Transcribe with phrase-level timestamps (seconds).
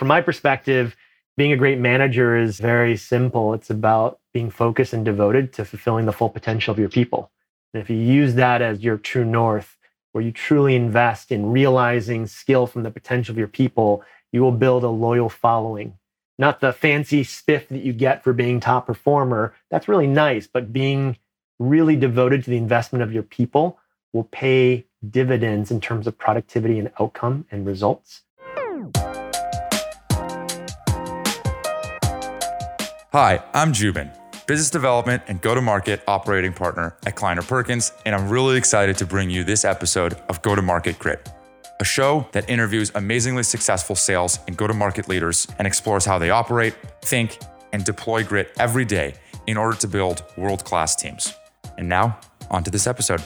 [0.00, 0.96] from my perspective,
[1.36, 3.52] being a great manager is very simple.
[3.52, 7.30] It's about being focused and devoted to fulfilling the full potential of your people.
[7.74, 9.76] And if you use that as your true north,
[10.12, 14.02] where you truly invest in realizing skill from the potential of your people,
[14.32, 15.98] you will build a loyal following.
[16.38, 19.52] Not the fancy spiff that you get for being top performer.
[19.70, 21.18] That's really nice, but being
[21.58, 23.78] really devoted to the investment of your people
[24.14, 28.22] will pay dividends in terms of productivity and outcome and results.
[33.12, 34.08] Hi, I'm Joubin,
[34.46, 38.96] business development and go to market operating partner at Kleiner Perkins, and I'm really excited
[38.98, 41.28] to bring you this episode of Go to Market Grit,
[41.80, 46.20] a show that interviews amazingly successful sales and go to market leaders and explores how
[46.20, 47.40] they operate, think,
[47.72, 49.14] and deploy grit every day
[49.48, 51.34] in order to build world class teams.
[51.78, 52.16] And now,
[52.48, 53.24] on to this episode.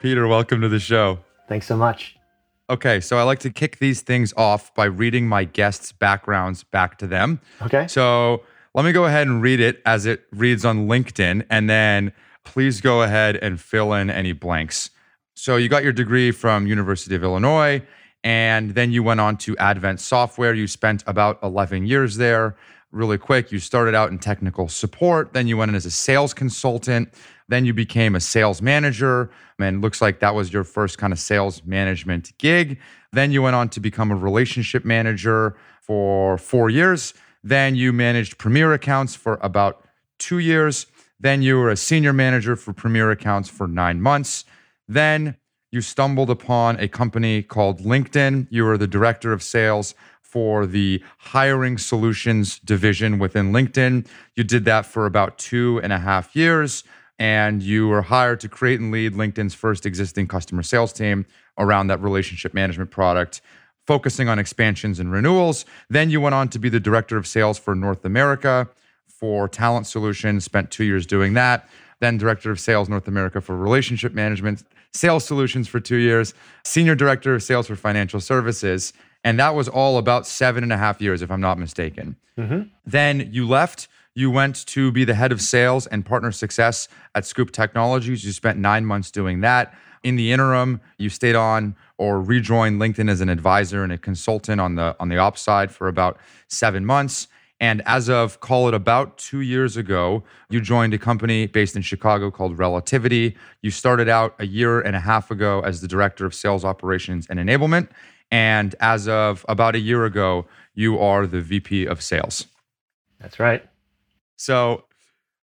[0.00, 1.20] Peter, welcome to the show.
[1.46, 2.16] Thanks so much.
[2.68, 6.98] Okay, so I like to kick these things off by reading my guests' backgrounds back
[6.98, 7.40] to them.
[7.62, 7.86] Okay.
[7.86, 8.42] So
[8.74, 12.12] let me go ahead and read it as it reads on LinkedIn, and then
[12.44, 14.90] please go ahead and fill in any blanks.
[15.34, 17.82] So you got your degree from University of Illinois,
[18.24, 20.52] and then you went on to Advent Software.
[20.52, 22.56] You spent about 11 years there.
[22.90, 26.32] Really quick, you started out in technical support, then you went in as a sales
[26.32, 27.12] consultant,
[27.48, 31.18] then you became a sales manager, and looks like that was your first kind of
[31.18, 32.78] sales management gig.
[33.12, 37.14] Then you went on to become a relationship manager for four years.
[37.44, 39.84] Then you managed Premier accounts for about
[40.18, 40.86] two years.
[41.20, 44.44] Then you were a senior manager for Premier accounts for nine months.
[44.88, 45.36] Then
[45.70, 48.48] you stumbled upon a company called LinkedIn.
[48.50, 54.06] You were the director of sales for the hiring solutions division within LinkedIn.
[54.34, 56.84] You did that for about two and a half years
[57.18, 61.26] and you were hired to create and lead LinkedIn's first existing customer sales team
[61.58, 63.40] around that relationship management product,
[63.86, 65.64] focusing on expansions and renewals.
[65.88, 68.68] Then you went on to be the director of sales for North America
[69.06, 71.68] for Talent Solutions, spent two years doing that.
[72.00, 74.62] Then director of sales North America for relationship management,
[74.92, 76.34] sales solutions for two years,
[76.64, 78.92] senior director of sales for financial services.
[79.24, 82.16] And that was all about seven and a half years, if I'm not mistaken.
[82.38, 82.68] Mm-hmm.
[82.84, 87.26] Then you left you went to be the head of sales and partner success at
[87.26, 88.24] Scoop Technologies.
[88.24, 89.74] You spent nine months doing that.
[90.02, 94.58] In the interim, you stayed on or rejoined LinkedIn as an advisor and a consultant
[94.58, 96.18] on the on the ops side for about
[96.48, 97.28] seven months.
[97.60, 101.82] And as of call it about two years ago, you joined a company based in
[101.82, 103.36] Chicago called Relativity.
[103.60, 107.26] You started out a year and a half ago as the director of sales operations
[107.28, 107.88] and enablement.
[108.30, 112.46] And as of about a year ago, you are the VP of sales.
[113.20, 113.64] That's right.
[114.36, 114.84] So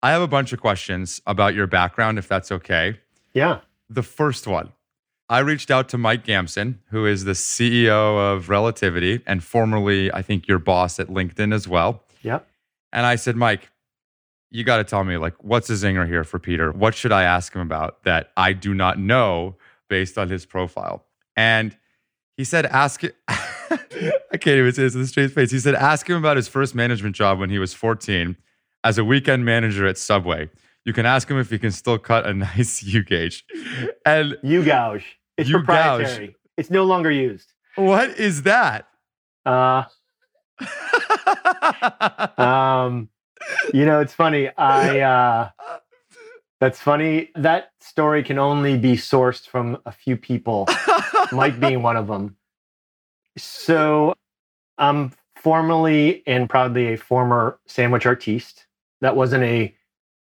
[0.03, 2.98] I have a bunch of questions about your background, if that's okay.
[3.32, 3.60] Yeah.
[3.88, 4.72] The first one
[5.28, 10.20] I reached out to Mike Gamson, who is the CEO of Relativity and formerly, I
[10.20, 12.03] think, your boss at LinkedIn as well.
[12.20, 12.47] Yep.
[12.93, 13.70] And I said, Mike,
[14.50, 16.70] you got to tell me, like, what's a zinger here for Peter?
[16.70, 19.56] What should I ask him about that I do not know
[19.88, 21.06] based on his profile?
[21.34, 21.75] And
[22.37, 23.16] he said, ask it.
[23.28, 25.50] I can't even say this in a straight face.
[25.50, 28.37] He said, ask him about his first management job when he was 14
[28.84, 30.50] as a weekend manager at Subway.
[30.84, 33.44] You can ask him if he can still cut a nice U gauge.
[34.04, 35.19] And U gouge.
[35.37, 36.37] It's U proprietary.
[36.56, 37.53] It's no longer used.
[37.76, 38.88] What is that?
[39.47, 39.84] Uh
[42.38, 43.09] um
[43.72, 44.50] you know, it's funny.
[44.56, 45.50] I uh
[46.60, 47.31] that's funny.
[47.34, 50.69] That story can only be sourced from a few people,
[51.32, 52.37] Mike being one of them.
[53.37, 54.14] So
[54.78, 58.66] I'm formerly and proudly a former sandwich artiste
[59.02, 59.74] that wasn't a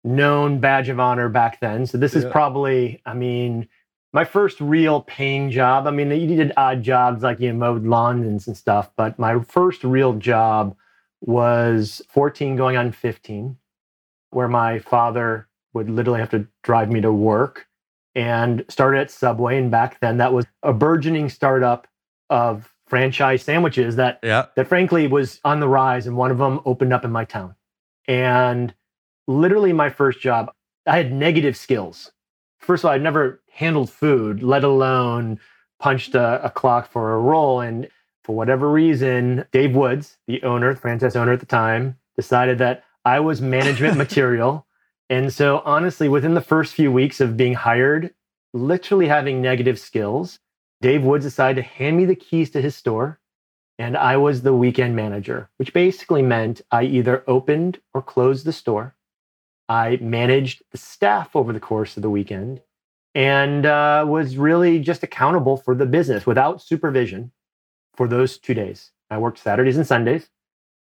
[0.03, 1.85] known badge of honor back then.
[1.85, 2.19] So this yeah.
[2.19, 3.67] is probably, I mean,
[4.11, 5.85] my first real paying job.
[5.85, 9.83] I mean, you did odd jobs like you mowed lawns and stuff, but my first
[9.83, 10.75] real job
[11.21, 13.57] was 14 going on 15,
[14.31, 17.67] where my father would literally have to drive me to work
[18.15, 19.57] and started at Subway.
[19.57, 21.87] And back then, that was a burgeoning startup
[22.29, 24.47] of franchise sandwiches that yeah.
[24.55, 26.07] that frankly was on the rise.
[26.07, 27.53] And one of them opened up in my town.
[28.09, 28.73] And
[29.27, 30.51] literally, my first job,
[30.87, 32.11] I had negative skills.
[32.57, 35.39] First of all, I'd never handled food, let alone
[35.79, 37.61] punched a, a clock for a roll.
[37.61, 37.87] And
[38.23, 42.83] for whatever reason, Dave Woods, the owner, the franchise owner at the time, decided that
[43.05, 44.65] I was management material.
[45.11, 48.11] And so, honestly, within the first few weeks of being hired,
[48.53, 50.39] literally having negative skills,
[50.81, 53.18] Dave Woods decided to hand me the keys to his store
[53.79, 58.51] and I was the weekend manager, which basically meant I either opened or closed the
[58.51, 58.93] store.
[59.69, 62.61] I managed the staff over the course of the weekend
[63.15, 67.31] and uh, was really just accountable for the business without supervision
[67.95, 68.91] for those two days.
[69.09, 70.29] I worked Saturdays and Sundays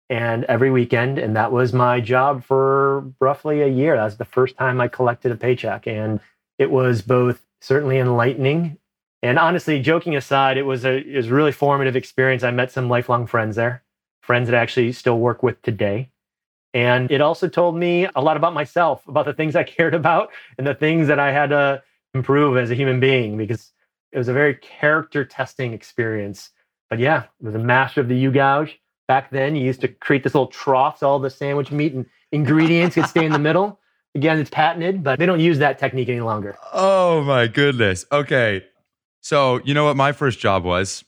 [0.10, 1.18] and every weekend.
[1.18, 3.96] And that was my job for roughly a year.
[3.96, 5.88] That's the first time I collected a paycheck.
[5.88, 6.20] And
[6.60, 8.78] it was both certainly enlightening
[9.25, 12.44] and honestly, joking aside, it was a it was a really formative experience.
[12.44, 13.83] I met some lifelong friends there,
[14.22, 16.12] friends that I actually still work with today.
[16.75, 20.30] And it also told me a lot about myself, about the things I cared about
[20.60, 21.81] and the things that I had to
[22.13, 23.72] improve as a human being because
[24.12, 26.51] it was a very character testing experience.
[26.92, 28.80] But yeah, it was a master of the U gouge.
[29.07, 32.06] Back then, you used to create this little trough so all the sandwich meat and
[32.31, 33.80] ingredients could stay in the middle.
[34.16, 36.56] Again, it's patented, but they don't use that technique any longer.
[36.74, 38.06] Oh my goodness.
[38.12, 38.63] Okay.
[39.25, 41.04] So, you know what my first job was?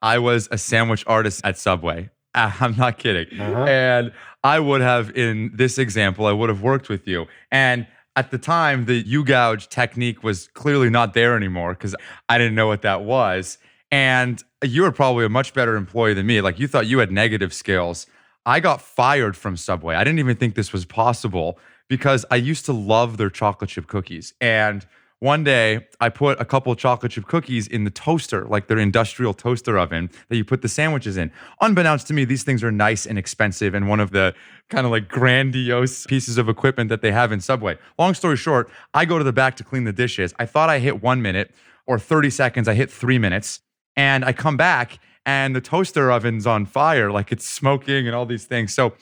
[0.00, 2.08] I was a sandwich artist at Subway.
[2.34, 3.38] I'm not kidding.
[3.38, 3.64] Uh-huh.
[3.64, 4.12] And
[4.42, 7.26] I would have, in this example, I would have worked with you.
[7.52, 7.86] And
[8.16, 11.94] at the time, the U gouge technique was clearly not there anymore because
[12.30, 13.58] I didn't know what that was.
[13.90, 16.40] And you were probably a much better employee than me.
[16.40, 18.06] Like you thought you had negative skills.
[18.46, 19.96] I got fired from Subway.
[19.96, 21.58] I didn't even think this was possible
[21.90, 24.32] because I used to love their chocolate chip cookies.
[24.40, 24.86] And
[25.20, 28.78] one day, I put a couple of chocolate chip cookies in the toaster, like their
[28.78, 31.30] industrial toaster oven that you put the sandwiches in.
[31.60, 34.34] Unbeknownst to me, these things are nice and expensive and one of the
[34.70, 37.76] kind of like grandiose pieces of equipment that they have in Subway.
[37.98, 40.32] Long story short, I go to the back to clean the dishes.
[40.38, 41.54] I thought I hit one minute
[41.86, 43.60] or 30 seconds, I hit three minutes.
[43.96, 48.24] And I come back and the toaster oven's on fire, like it's smoking and all
[48.24, 48.72] these things.
[48.72, 48.94] So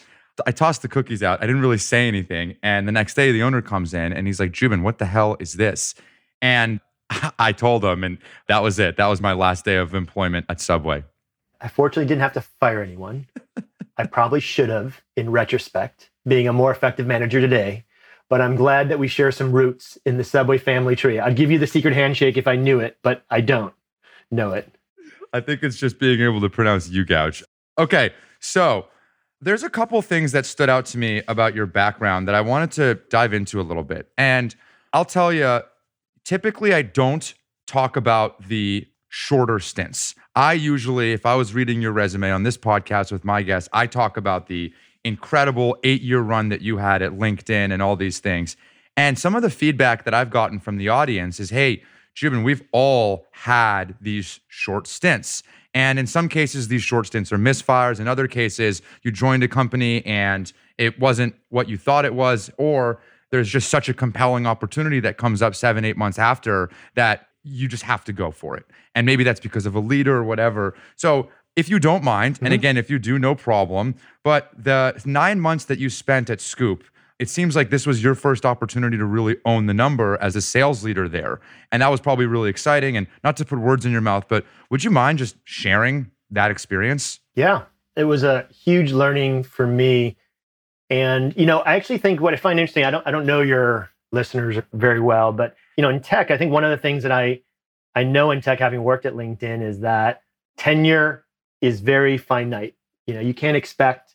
[0.46, 1.42] I tossed the cookies out.
[1.42, 2.56] I didn't really say anything.
[2.62, 5.36] And the next day, the owner comes in and he's like, Joubin, what the hell
[5.40, 5.94] is this?
[6.40, 6.80] And
[7.38, 8.18] I told him, and
[8.48, 8.96] that was it.
[8.96, 11.04] That was my last day of employment at Subway.
[11.60, 13.26] I fortunately didn't have to fire anyone.
[13.96, 17.84] I probably should have, in retrospect, being a more effective manager today.
[18.28, 21.18] But I'm glad that we share some roots in the Subway family tree.
[21.18, 23.72] I'd give you the secret handshake if I knew it, but I don't
[24.30, 24.70] know it.
[25.32, 27.42] I think it's just being able to pronounce U gouge.
[27.78, 28.86] Okay, so
[29.40, 32.72] there's a couple things that stood out to me about your background that I wanted
[32.72, 34.10] to dive into a little bit.
[34.18, 34.54] And
[34.92, 35.60] I'll tell you,
[36.24, 37.32] typically I don't
[37.66, 40.14] talk about the shorter stints.
[40.34, 43.86] I usually, if I was reading your resume on this podcast with my guests, I
[43.86, 44.72] talk about the
[45.04, 48.56] incredible eight year run that you had at LinkedIn and all these things.
[48.96, 51.82] And some of the feedback that I've gotten from the audience is hey,
[52.18, 55.44] Joubin, we've all had these short stints.
[55.72, 58.00] And in some cases, these short stints are misfires.
[58.00, 62.50] In other cases, you joined a company and it wasn't what you thought it was,
[62.58, 63.00] or
[63.30, 67.68] there's just such a compelling opportunity that comes up seven, eight months after that you
[67.68, 68.66] just have to go for it.
[68.96, 70.74] And maybe that's because of a leader or whatever.
[70.96, 72.46] So if you don't mind, mm-hmm.
[72.46, 73.94] and again, if you do, no problem.
[74.24, 76.82] But the nine months that you spent at Scoop,
[77.18, 80.40] it seems like this was your first opportunity to really own the number as a
[80.40, 81.40] sales leader there.
[81.72, 82.96] And that was probably really exciting.
[82.96, 86.50] And not to put words in your mouth, but would you mind just sharing that
[86.50, 87.20] experience?
[87.34, 87.64] Yeah,
[87.96, 90.16] it was a huge learning for me
[90.90, 93.40] and you know, I actually think what I find interesting, I don't I don't know
[93.40, 97.02] your listeners very well, but you know, in tech, I think one of the things
[97.02, 97.42] that I
[97.94, 100.22] I know in tech, having worked at LinkedIn, is that
[100.56, 101.24] tenure
[101.60, 102.74] is very finite.
[103.06, 104.07] You know, you can't expect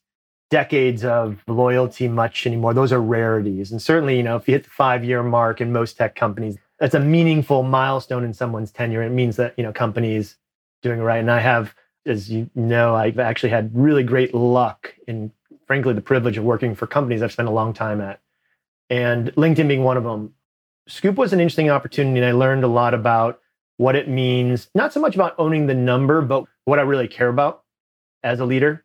[0.53, 2.75] decades of loyalty much anymore.
[2.75, 3.71] Those are rarities.
[3.71, 6.59] And certainly, you know, if you hit the five year mark in most tech companies,
[6.79, 9.01] that's a meaningful milestone in someone's tenure.
[9.01, 10.37] It means that, you know, companies
[10.83, 11.17] doing right.
[11.17, 11.73] And I have,
[12.05, 15.31] as you know, I've actually had really great luck in
[15.65, 18.19] frankly the privilege of working for companies I've spent a long time at,
[18.91, 20.35] and LinkedIn being one of them.
[20.87, 23.39] Scoop was an interesting opportunity, and I learned a lot about
[23.77, 27.29] what it means, not so much about owning the number, but what I really care
[27.29, 27.63] about
[28.21, 28.82] as a leader.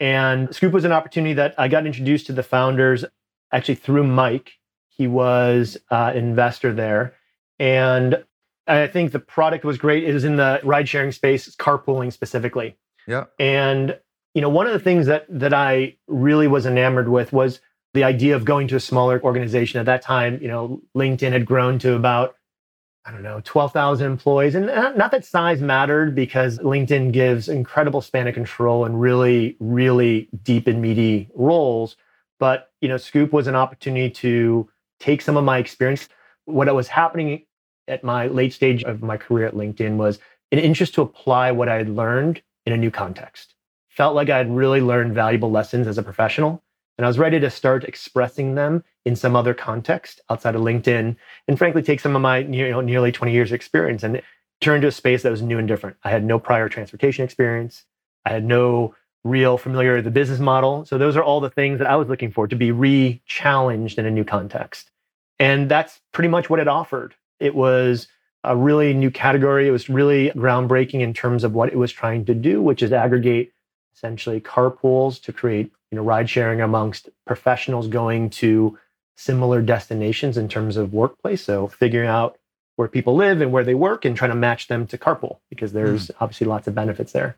[0.00, 3.04] And Scoop was an opportunity that I got introduced to the founders
[3.52, 4.52] actually through Mike.
[4.88, 7.14] He was uh, an investor there.
[7.58, 8.24] And
[8.66, 10.04] I think the product was great.
[10.04, 12.76] It was in the ride sharing space, carpooling specifically.
[13.06, 13.24] Yeah.
[13.38, 13.98] And
[14.34, 17.60] you know, one of the things that that I really was enamored with was
[17.94, 19.80] the idea of going to a smaller organization.
[19.80, 22.36] At that time, you know, LinkedIn had grown to about
[23.04, 24.54] I don't know, 12,000 employees.
[24.54, 29.56] And uh, not that size mattered because LinkedIn gives incredible span of control and really,
[29.58, 31.96] really deep and meaty roles.
[32.38, 36.08] But, you know, Scoop was an opportunity to take some of my experience.
[36.44, 37.44] What was happening
[37.88, 40.18] at my late stage of my career at LinkedIn was
[40.52, 43.54] an interest to apply what I had learned in a new context
[44.00, 46.62] felt like I had really learned valuable lessons as a professional.
[47.00, 51.16] And I was ready to start expressing them in some other context outside of LinkedIn
[51.48, 54.20] and frankly take some of my you know, nearly 20 years of experience and
[54.60, 55.96] turn to a space that was new and different.
[56.04, 57.86] I had no prior transportation experience.
[58.26, 60.84] I had no real familiarity with the business model.
[60.84, 64.04] So those are all the things that I was looking for to be re-challenged in
[64.04, 64.90] a new context.
[65.38, 67.14] And that's pretty much what it offered.
[67.38, 68.08] It was
[68.44, 69.66] a really new category.
[69.66, 72.92] It was really groundbreaking in terms of what it was trying to do, which is
[72.92, 73.54] aggregate
[73.94, 78.78] essentially carpools to create you know ride sharing amongst professionals going to
[79.16, 81.44] similar destinations in terms of workplace.
[81.44, 82.38] So figuring out
[82.76, 85.72] where people live and where they work and trying to match them to carpool because
[85.72, 86.14] there's mm.
[86.20, 87.36] obviously lots of benefits there.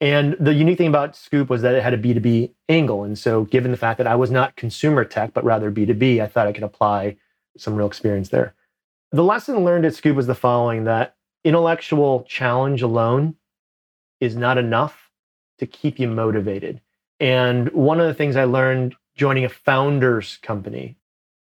[0.00, 3.04] And the unique thing about Scoop was that it had a B2B angle.
[3.04, 6.26] And so, given the fact that I was not consumer tech, but rather B2B, I
[6.26, 7.18] thought I could apply
[7.56, 8.54] some real experience there.
[9.12, 13.36] The lesson learned at Scoop was the following that intellectual challenge alone
[14.20, 15.10] is not enough
[15.58, 16.80] to keep you motivated.
[17.22, 20.96] And one of the things I learned joining a founder's company,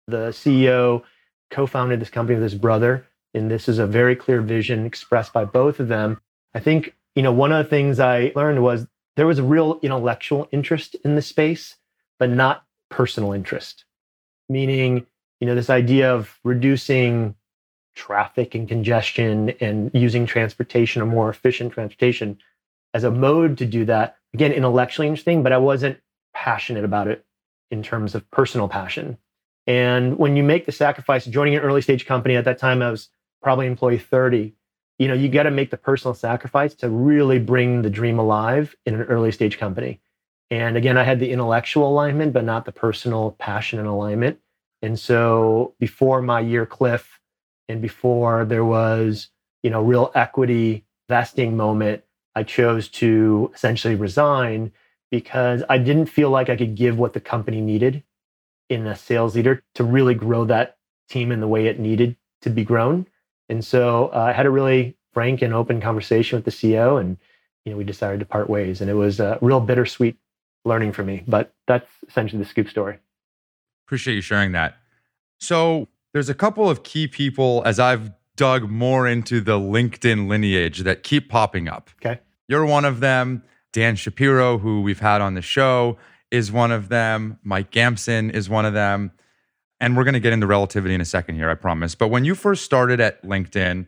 [0.08, 1.04] the CEO
[1.52, 3.06] co founded this company with his brother.
[3.32, 6.20] And this is a very clear vision expressed by both of them.
[6.52, 9.78] I think, you know, one of the things I learned was there was a real
[9.80, 11.76] intellectual interest in the space,
[12.18, 13.84] but not personal interest.
[14.48, 15.06] Meaning,
[15.38, 17.36] you know, this idea of reducing
[17.94, 22.36] traffic and congestion and using transportation or more efficient transportation
[22.94, 24.16] as a mode to do that.
[24.34, 25.98] Again, intellectually interesting, but I wasn't
[26.34, 27.24] passionate about it
[27.70, 29.18] in terms of personal passion.
[29.66, 32.90] And when you make the sacrifice joining an early stage company, at that time I
[32.90, 33.08] was
[33.42, 34.54] probably employee 30,
[34.98, 38.74] you know, you got to make the personal sacrifice to really bring the dream alive
[38.86, 40.00] in an early stage company.
[40.50, 44.38] And again, I had the intellectual alignment, but not the personal passion and alignment.
[44.80, 47.20] And so before my year cliff
[47.68, 49.28] and before there was,
[49.62, 52.02] you know, real equity vesting moment,
[52.34, 54.72] I chose to essentially resign
[55.10, 58.02] because I didn't feel like I could give what the company needed
[58.68, 60.76] in a sales leader to really grow that
[61.08, 63.06] team in the way it needed to be grown.
[63.48, 67.16] And so uh, I had a really frank and open conversation with the CEO, and
[67.64, 68.80] you know we decided to part ways.
[68.80, 70.16] And it was a real bittersweet
[70.64, 71.24] learning for me.
[71.26, 72.98] But that's essentially the scoop story.
[73.86, 74.76] Appreciate you sharing that.
[75.40, 80.78] So there's a couple of key people as I've dug more into the LinkedIn lineage
[80.80, 81.90] that keep popping up.
[82.00, 82.20] Okay.
[82.46, 83.42] You're one of them.
[83.72, 85.98] Dan Shapiro, who we've had on the show,
[86.30, 87.38] is one of them.
[87.42, 89.10] Mike Gamson is one of them.
[89.80, 91.94] And we're going to get into relativity in a second here, I promise.
[91.94, 93.86] But when you first started at LinkedIn,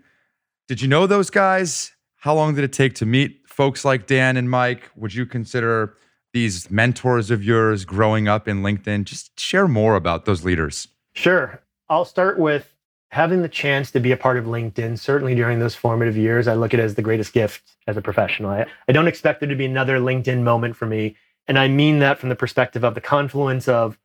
[0.69, 1.93] did you know those guys?
[2.17, 4.91] How long did it take to meet folks like Dan and Mike?
[4.97, 5.97] Would you consider
[6.33, 9.05] these mentors of yours growing up in LinkedIn?
[9.05, 10.89] Just share more about those leaders.
[11.15, 11.63] Sure.
[11.89, 12.70] I'll start with
[13.11, 16.47] having the chance to be a part of LinkedIn, certainly during those formative years.
[16.47, 18.51] I look at it as the greatest gift as a professional.
[18.51, 21.17] I, I don't expect there to be another LinkedIn moment for me.
[21.49, 23.99] And I mean that from the perspective of the confluence of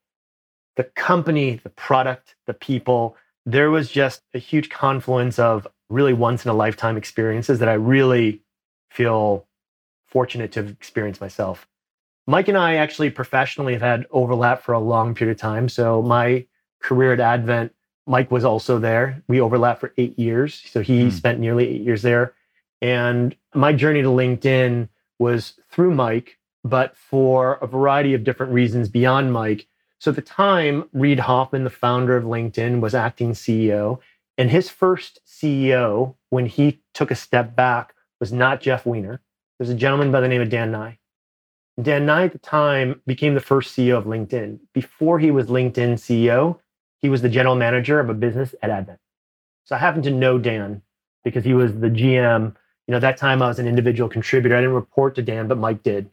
[0.75, 3.15] the company, the product, the people.
[3.45, 7.73] There was just a huge confluence of really once in a lifetime experiences that I
[7.73, 8.41] really
[8.89, 9.45] feel
[10.07, 11.67] fortunate to have experienced myself.
[12.25, 15.69] Mike and I actually professionally have had overlap for a long period of time.
[15.69, 16.47] So my
[16.81, 17.74] career at Advent,
[18.07, 19.23] Mike was also there.
[19.27, 20.61] We overlapped for eight years.
[20.69, 21.11] So he mm.
[21.11, 22.33] spent nearly eight years there.
[22.81, 28.89] And my journey to LinkedIn was through Mike, but for a variety of different reasons
[28.89, 29.67] beyond Mike.
[29.99, 33.99] So at the time, Reid Hoffman, the founder of LinkedIn, was acting CEO.
[34.37, 39.21] And his first CEO, when he took a step back, was not Jeff Weiner.
[39.59, 40.99] Was a gentleman by the name of Dan Nye.
[41.81, 44.59] Dan Nye at the time became the first CEO of LinkedIn.
[44.73, 46.59] Before he was LinkedIn CEO,
[47.05, 48.99] he was the general manager of a business at Advent.
[49.65, 50.81] So I happened to know Dan
[51.23, 52.55] because he was the GM.
[52.87, 54.55] You know, that time I was an individual contributor.
[54.55, 56.09] I didn't report to Dan, but Mike did.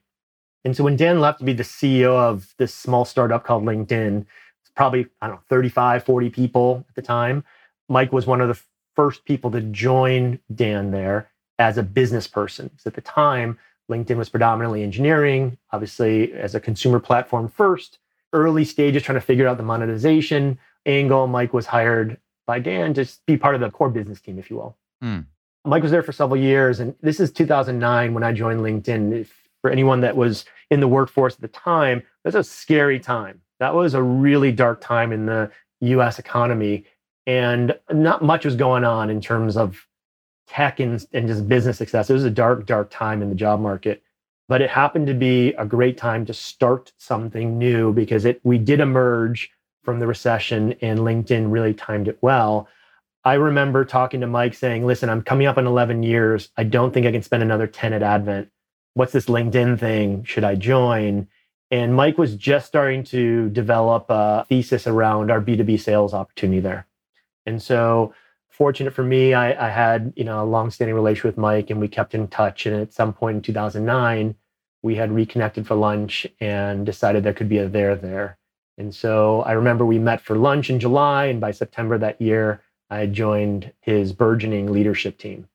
[0.67, 4.27] And so when Dan left to be the CEO of this small startup called LinkedIn,
[4.61, 7.43] it's probably, I don't know, 35, 40 people at the time.
[7.89, 8.61] Mike was one of the
[8.95, 12.69] first people to join Dan there as a business person.
[12.69, 13.59] Because at the time,
[13.91, 17.99] LinkedIn was predominantly engineering, obviously as a consumer platform first,
[18.35, 21.27] early stages trying to figure out the monetization angle.
[21.27, 24.57] Mike was hired by Dan to be part of the core business team, if you
[24.57, 24.77] will.
[25.03, 25.27] Mm.
[25.65, 26.81] Mike was there for several years.
[26.81, 29.21] And this is 2009 when I joined LinkedIn.
[29.21, 33.41] If, for anyone that was in the workforce at the time, that's a scary time.
[33.61, 36.85] That was a really dark time in the US economy
[37.27, 39.87] and not much was going on in terms of
[40.49, 42.11] tech and, and just business success.
[42.11, 44.03] It was a dark, dark time in the job market,
[44.49, 48.59] but it happened to be a great time to start something new because it we
[48.59, 49.51] did emerge
[49.83, 52.69] from the recession and LinkedIn really timed it well.
[53.25, 56.51] I remember talking to Mike saying, "Listen, I'm coming up on 11 years.
[56.57, 58.49] I don't think I can spend another 10 at Advent.
[58.95, 60.25] What's this LinkedIn thing?
[60.25, 61.29] Should I join?"
[61.71, 66.87] And Mike was just starting to develop a thesis around our B2B sales opportunity there.
[67.47, 68.13] And so,
[68.51, 71.89] fortunate for me, I, I had you know a long-standing relationship with Mike, and we
[71.89, 72.67] kept in touch.
[72.67, 74.35] And at some point in 2009,
[74.83, 78.39] we had reconnected for lunch and decided there could be a there there.
[78.79, 82.63] And so I remember we met for lunch in July, and by September that year,
[82.91, 85.49] I joined his burgeoning leadership team.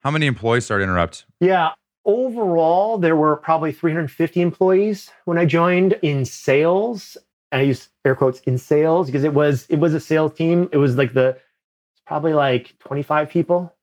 [0.00, 1.26] How many employees, sorry to interrupt?
[1.40, 1.72] Yeah.
[2.04, 7.16] Overall, there were probably 350 employees when I joined in sales.
[7.50, 10.68] And I use air quotes in sales because it was it was a sales team.
[10.72, 13.74] It was like the it's probably like 25 people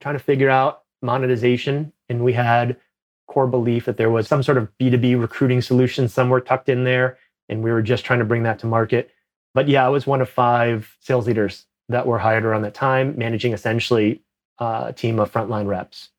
[0.00, 1.92] trying to figure out monetization.
[2.08, 2.76] And we had
[3.28, 7.18] core belief that there was some sort of B2B recruiting solution somewhere tucked in there.
[7.48, 9.10] And we were just trying to bring that to market.
[9.54, 13.14] But yeah, I was one of five sales leaders that were hired around that time,
[13.18, 14.22] managing essentially
[14.58, 16.10] uh, a team of frontline reps,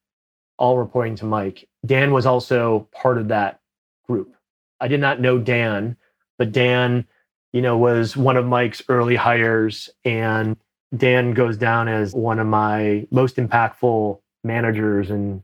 [0.57, 1.67] all reporting to Mike.
[1.85, 3.59] Dan was also part of that
[4.07, 4.35] group.
[4.79, 5.97] I did not know Dan,
[6.37, 7.07] but Dan,
[7.53, 10.57] you know, was one of Mike's early hires, and
[10.95, 15.41] Dan goes down as one of my most impactful managers and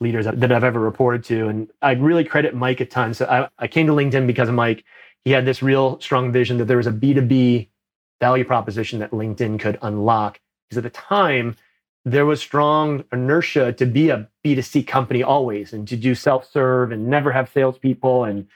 [0.00, 1.48] leaders that I've ever reported to.
[1.48, 3.14] And I really credit Mike a ton.
[3.14, 4.84] So I, I came to LinkedIn because of Mike.
[5.24, 7.68] He had this real strong vision that there was a B2B
[8.20, 10.40] value proposition that LinkedIn could unlock.
[10.68, 11.56] Because at the time,
[12.04, 16.92] there was strong inertia to be a B2C company always and to do self serve
[16.92, 18.24] and never have salespeople.
[18.24, 18.46] And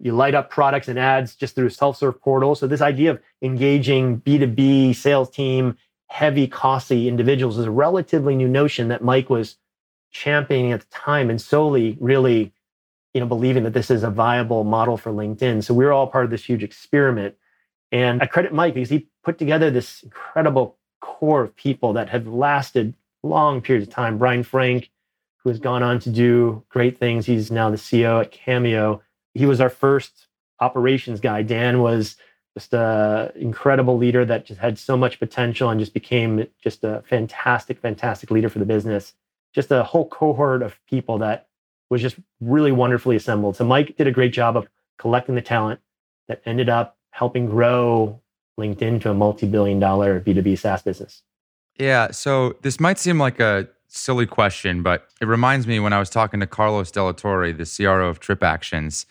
[0.00, 2.60] you light up products and ads just through self serve portals.
[2.60, 5.76] So, this idea of engaging B2B sales team,
[6.08, 9.56] heavy, costly individuals is a relatively new notion that Mike was
[10.10, 12.52] championing at the time and solely really
[13.16, 15.64] you know believing that this is a viable model for linkedin.
[15.64, 17.34] So we are all part of this huge experiment.
[17.90, 22.26] And i credit mike because he put together this incredible core of people that have
[22.26, 24.18] lasted long periods of time.
[24.18, 24.90] Brian frank
[25.38, 27.24] who has gone on to do great things.
[27.24, 29.00] He's now the ceo at cameo.
[29.32, 30.26] He was our first
[30.60, 31.40] operations guy.
[31.40, 32.16] Dan was
[32.52, 37.02] just a incredible leader that just had so much potential and just became just a
[37.08, 39.14] fantastic fantastic leader for the business.
[39.54, 41.48] Just a whole cohort of people that
[41.90, 43.56] was just really wonderfully assembled.
[43.56, 45.80] So Mike did a great job of collecting the talent
[46.28, 48.20] that ended up helping grow
[48.58, 51.22] LinkedIn to a multi-billion dollar B2B SaaS business.
[51.78, 55.98] Yeah, so this might seem like a silly question, but it reminds me when I
[55.98, 59.06] was talking to Carlos Delatorre, the CRO of TripActions,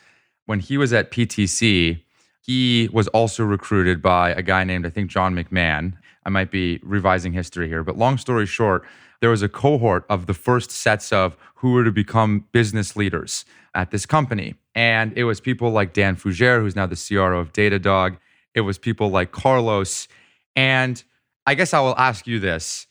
[0.46, 2.02] when he was at PTC,
[2.42, 5.94] he was also recruited by a guy named I think John McMahon.
[6.26, 8.86] I might be revising history here, but long story short,
[9.22, 13.46] there was a cohort of the first sets of who were to become business leaders
[13.74, 14.56] at this company.
[14.74, 18.18] And it was people like Dan Fougere, who's now the CRO of Datadog.
[18.54, 20.08] It was people like Carlos.
[20.56, 21.04] And
[21.46, 22.88] I guess I will ask you this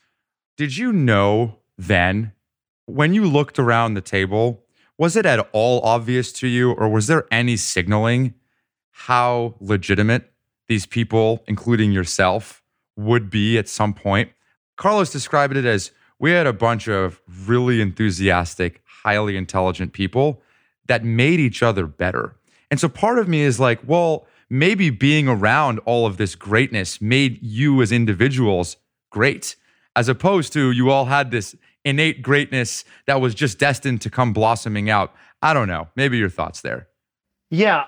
[0.57, 2.33] Did you know then,
[2.87, 4.65] when you looked around the table,
[4.97, 8.35] was it at all obvious to you, or was there any signaling
[8.91, 10.33] how legitimate
[10.69, 12.63] these people, including yourself,
[12.97, 14.31] would be at some point?
[14.77, 15.91] Carlos described it as
[16.25, 20.41] we had a bunch of really enthusiastic, highly intelligent people
[20.87, 22.35] that made each other better.
[22.71, 26.99] And so part of me is like, well, maybe being around all of this greatness
[26.99, 28.79] made you as individuals
[29.11, 29.57] great,
[29.97, 34.33] as opposed to you all had this innate greatness that was just destined to come
[34.33, 35.15] blossoming out.
[35.43, 35.89] I don't know.
[35.95, 36.89] Maybe your thoughts there.
[37.51, 37.85] Yeah.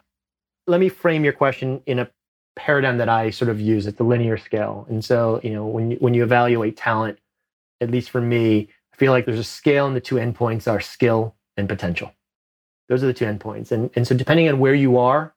[0.66, 2.10] Let me frame your question in a
[2.54, 4.84] paradigm that I sort of use at the linear scale.
[4.90, 7.18] And so, you know, when you, when you evaluate talent,
[7.80, 10.80] at least for me, I feel like there's a scale and the two endpoints are
[10.80, 12.12] skill and potential.
[12.88, 13.72] Those are the two endpoints.
[13.72, 15.34] And, and so depending on where you are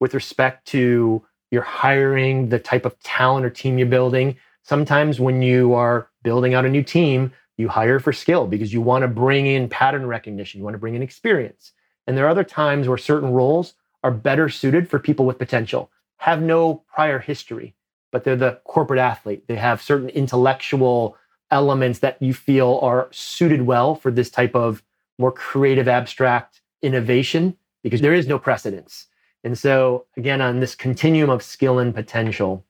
[0.00, 5.42] with respect to your hiring, the type of talent or team you're building, sometimes when
[5.42, 9.08] you are building out a new team, you hire for skill because you want to
[9.08, 11.72] bring in pattern recognition, you want to bring in experience.
[12.06, 15.90] And there are other times where certain roles are better suited for people with potential,
[16.16, 17.74] have no prior history,
[18.10, 19.46] but they're the corporate athlete.
[19.46, 21.16] They have certain intellectual
[21.52, 24.82] elements that you feel are suited well for this type of
[25.18, 29.06] more creative, abstract innovation because there is no precedence.
[29.44, 32.64] And so, again, on this continuum of skill and potential,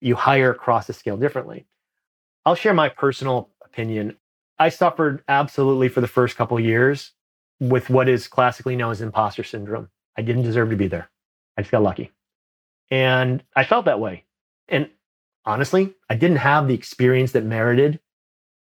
[0.00, 1.66] you hire across the scale differently.
[2.44, 4.16] I'll share my personal opinion.
[4.58, 7.12] I suffered absolutely for the first couple years
[7.58, 9.88] with what is classically known as imposter syndrome.
[10.16, 11.08] I didn't deserve to be there.
[11.56, 12.12] I just got lucky.
[12.90, 14.24] And I felt that way.
[14.68, 14.90] And
[15.44, 18.00] honestly, I didn't have the experience that merited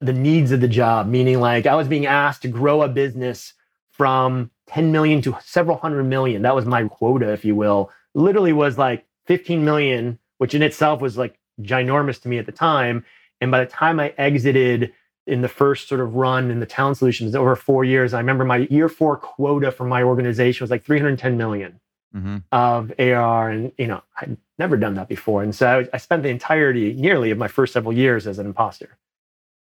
[0.00, 3.54] the needs of the job, meaning like I was being asked to grow a business
[3.90, 6.42] from 10 million to several hundred million.
[6.42, 7.90] That was my quota, if you will.
[8.14, 12.52] Literally was like 15 million, which in itself was like ginormous to me at the
[12.52, 13.04] time.
[13.40, 14.92] And by the time I exited
[15.26, 18.44] in the first sort of run in the talent solutions over four years, I remember
[18.44, 21.80] my year four quota for my organization was like 310 million
[22.14, 22.36] mm-hmm.
[22.52, 23.50] of AR.
[23.50, 25.42] And, you know, I'd never done that before.
[25.42, 28.46] And so I, I spent the entirety nearly of my first several years as an
[28.46, 28.98] imposter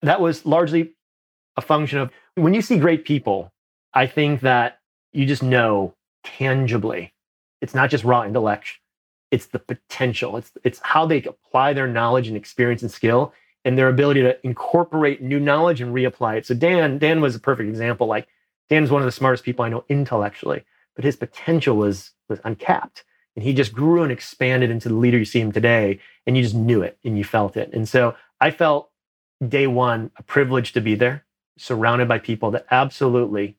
[0.02, 0.94] that was largely
[1.58, 3.52] a function of when you see great people,
[3.94, 4.80] I think that
[5.12, 7.14] you just know tangibly.
[7.62, 8.80] It's not just raw intellect,
[9.32, 10.38] it's the potential.
[10.38, 13.34] It's it's how they apply their knowledge and experience and skill
[13.66, 16.46] and their ability to incorporate new knowledge and reapply it.
[16.46, 18.08] So Dan, Dan was a perfect example.
[18.08, 18.28] Like
[18.70, 20.64] Dan's one of the smartest people I know intellectually,
[20.96, 23.04] but his potential was was uncapped.
[23.36, 26.00] And he just grew and expanded into the leader you see him today.
[26.26, 27.72] And you just knew it and you felt it.
[27.74, 28.90] And so I felt
[29.48, 31.26] day one a privilege to be there,
[31.58, 33.58] surrounded by people that absolutely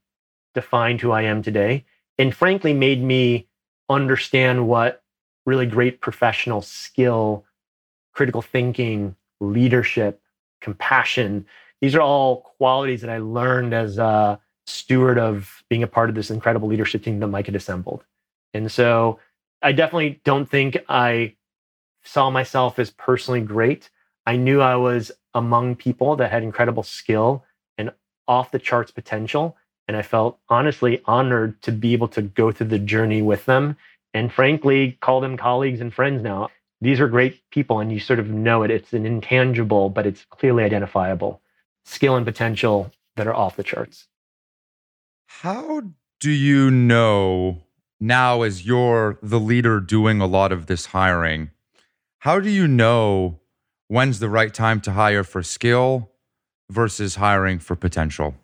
[0.54, 1.84] defined who I am today.
[2.18, 3.48] And frankly, made me
[3.88, 5.02] understand what
[5.46, 7.44] really great professional skill,
[8.12, 10.20] critical thinking, leadership,
[10.60, 11.46] compassion.
[11.80, 16.14] These are all qualities that I learned as a steward of being a part of
[16.14, 18.04] this incredible leadership team that Mike had assembled.
[18.52, 19.18] And so
[19.62, 21.34] I definitely don't think I
[22.04, 23.90] saw myself as personally great.
[24.30, 27.44] I knew I was among people that had incredible skill
[27.76, 27.92] and
[28.28, 29.56] off the charts potential.
[29.88, 33.76] And I felt honestly honored to be able to go through the journey with them
[34.14, 36.48] and frankly call them colleagues and friends now.
[36.80, 38.70] These are great people, and you sort of know it.
[38.70, 41.42] It's an intangible, but it's clearly identifiable
[41.84, 44.06] skill and potential that are off the charts.
[45.26, 45.82] How
[46.20, 47.64] do you know
[47.98, 51.50] now, as you're the leader doing a lot of this hiring,
[52.20, 53.39] how do you know
[53.90, 56.12] when's the right time to hire for skill
[56.70, 58.36] versus hiring for potential?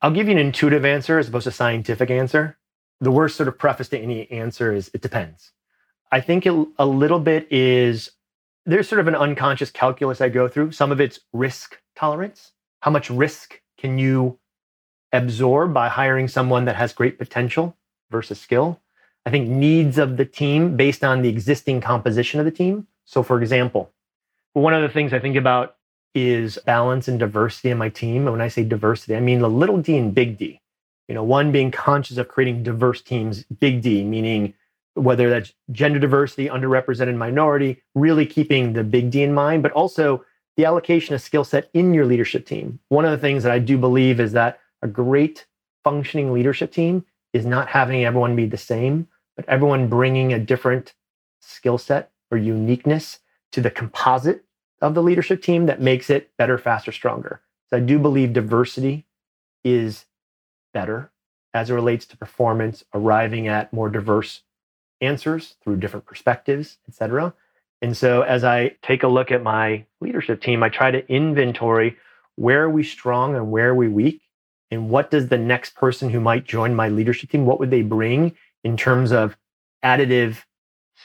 [0.00, 2.56] I'll give you an intuitive answer as opposed to a scientific answer.
[3.00, 5.50] The worst sort of preface to any answer is it depends.
[6.12, 8.12] I think it, a little bit is
[8.64, 10.70] there's sort of an unconscious calculus I go through.
[10.70, 12.52] Some of it's risk tolerance.
[12.82, 14.38] How much risk can you
[15.12, 17.76] absorb by hiring someone that has great potential
[18.12, 18.80] versus skill?
[19.26, 22.86] I think needs of the team based on the existing composition of the team.
[23.06, 23.90] So, for example,
[24.54, 25.76] one of the things I think about
[26.14, 28.22] is balance and diversity in my team.
[28.22, 30.60] And when I say diversity, I mean the little d and big D.
[31.08, 34.54] You know, one being conscious of creating diverse teams, big D, meaning
[34.94, 40.24] whether that's gender diversity, underrepresented minority, really keeping the big D in mind, but also
[40.56, 42.78] the allocation of skill set in your leadership team.
[42.88, 45.46] One of the things that I do believe is that a great
[45.82, 50.94] functioning leadership team is not having everyone be the same, but everyone bringing a different
[51.40, 53.18] skill set or uniqueness
[53.54, 54.44] to the composite
[54.80, 57.40] of the leadership team that makes it better, faster, stronger.
[57.70, 59.06] So I do believe diversity
[59.62, 60.06] is
[60.72, 61.10] better
[61.54, 64.42] as it relates to performance, arriving at more diverse
[65.00, 67.32] answers through different perspectives, et cetera.
[67.80, 71.96] And so as I take a look at my leadership team, I try to inventory
[72.34, 74.22] where are we strong and where are we weak?
[74.72, 77.82] And what does the next person who might join my leadership team, what would they
[77.82, 79.36] bring in terms of
[79.84, 80.38] additive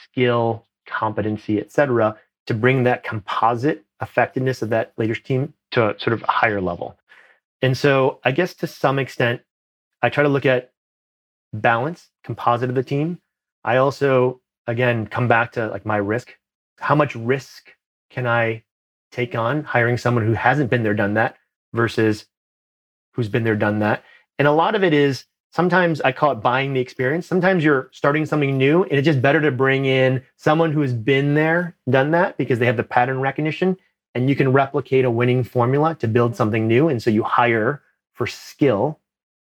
[0.04, 2.16] skill, competency, et cetera,
[2.50, 6.98] to bring that composite effectiveness of that leadership team to sort of a higher level.
[7.62, 9.42] And so I guess to some extent,
[10.02, 10.72] I try to look at
[11.52, 13.20] balance, composite of the team.
[13.62, 16.34] I also, again, come back to like my risk.
[16.80, 17.70] How much risk
[18.10, 18.64] can I
[19.12, 21.36] take on hiring someone who hasn't been there, done that
[21.72, 22.26] versus
[23.12, 24.02] who's been there, done that?
[24.40, 27.26] And a lot of it is sometimes I call it buying the experience.
[27.26, 30.92] Sometimes you're starting something new and it's just better to bring in someone who has
[30.92, 33.76] been there, done that because they have the pattern recognition
[34.14, 36.88] and you can replicate a winning formula to build something new.
[36.88, 37.82] And so you hire
[38.12, 38.98] for skill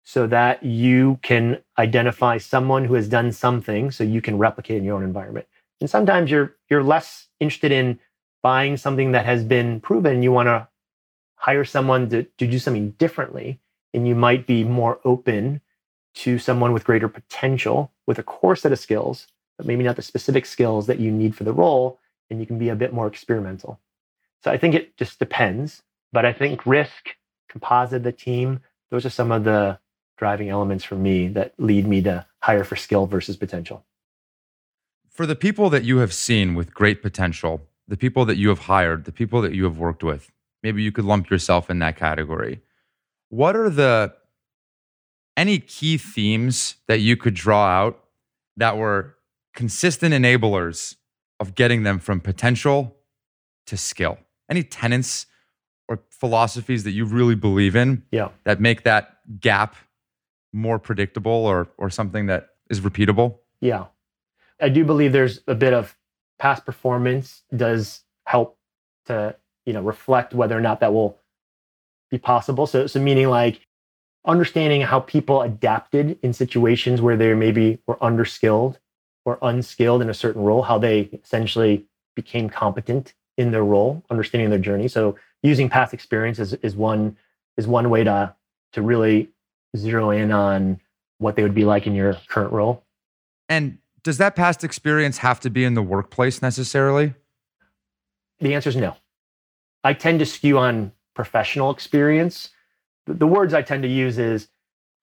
[0.05, 4.85] so that you can identify someone who has done something so you can replicate in
[4.85, 5.47] your own environment.
[5.81, 7.99] And sometimes you're you're less interested in
[8.43, 10.23] buying something that has been proven.
[10.23, 10.69] You want to
[11.37, 13.61] hire someone to, to do something differently.
[13.93, 15.61] And you might be more open
[16.15, 20.03] to someone with greater potential with a core set of skills, but maybe not the
[20.03, 21.99] specific skills that you need for the role.
[22.31, 23.81] And you can be a bit more experimental.
[24.43, 25.83] So I think it just depends.
[26.13, 27.17] But I think risk,
[27.49, 29.79] composite the team, those are some of the
[30.17, 33.85] driving elements for me that lead me to hire for skill versus potential.
[35.11, 38.61] For the people that you have seen with great potential, the people that you have
[38.61, 40.31] hired, the people that you have worked with,
[40.63, 42.61] maybe you could lump yourself in that category.
[43.29, 44.15] What are the
[45.37, 48.05] any key themes that you could draw out
[48.57, 49.17] that were
[49.55, 50.97] consistent enablers
[51.41, 52.97] of getting them from potential
[53.67, 54.19] to skill?
[54.49, 55.27] Any tenets
[55.89, 58.29] or philosophies that you really believe in yeah.
[58.45, 59.77] that make that gap
[60.53, 63.39] more predictable or or something that is repeatable?
[63.61, 63.87] Yeah.
[64.61, 65.97] I do believe there's a bit of
[66.39, 68.59] past performance does help
[69.07, 71.19] to, you know, reflect whether or not that will
[72.11, 72.67] be possible.
[72.67, 73.64] So so meaning like
[74.25, 78.79] understanding how people adapted in situations where they maybe were underskilled
[79.25, 81.85] or unskilled in a certain role, how they essentially
[82.15, 84.89] became competent in their role, understanding their journey.
[84.89, 87.17] So using past experience is, is one
[87.57, 88.35] is one way to
[88.73, 89.31] to really
[89.77, 90.81] zero in on
[91.19, 92.85] what they would be like in your current role.
[93.49, 97.15] And does that past experience have to be in the workplace necessarily?
[98.41, 98.97] The answer is no.
[99.83, 102.51] I tend to skew on professional experience.
[103.07, 104.49] The, words I tend to use is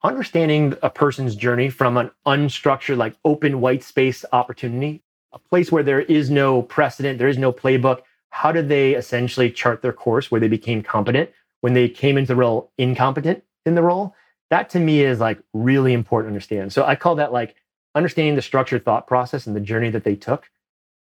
[0.03, 5.83] understanding a person's journey from an unstructured, like open white space opportunity, a place where
[5.83, 8.01] there is no precedent, there is no playbook.
[8.29, 11.29] How did they essentially chart their course where they became competent
[11.61, 14.15] when they came into the role incompetent in the role?
[14.49, 16.73] That to me is like really important to understand.
[16.73, 17.55] So I call that like
[17.93, 20.49] understanding the structured thought process and the journey that they took.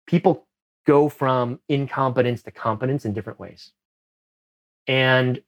[0.06, 0.46] People
[0.86, 3.72] go from incompetence to competence in different ways.
[4.86, 5.42] And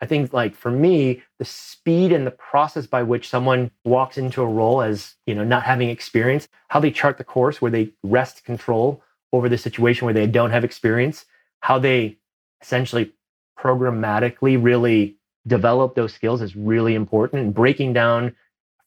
[0.00, 4.42] I think like for me, the speed and the process by which someone walks into
[4.42, 7.92] a role as, you know, not having experience, how they chart the course where they
[8.02, 9.02] wrest control
[9.32, 11.24] over the situation where they don't have experience,
[11.60, 12.18] how they
[12.60, 13.12] essentially
[13.58, 17.42] programmatically really develop those skills is really important.
[17.42, 18.34] And breaking down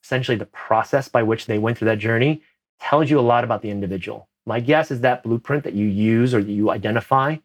[0.02, 2.42] essentially the process by which they went through that journey
[2.80, 4.28] tells you a lot about the individual.
[4.46, 7.36] My guess is that blueprint that you use or that you identify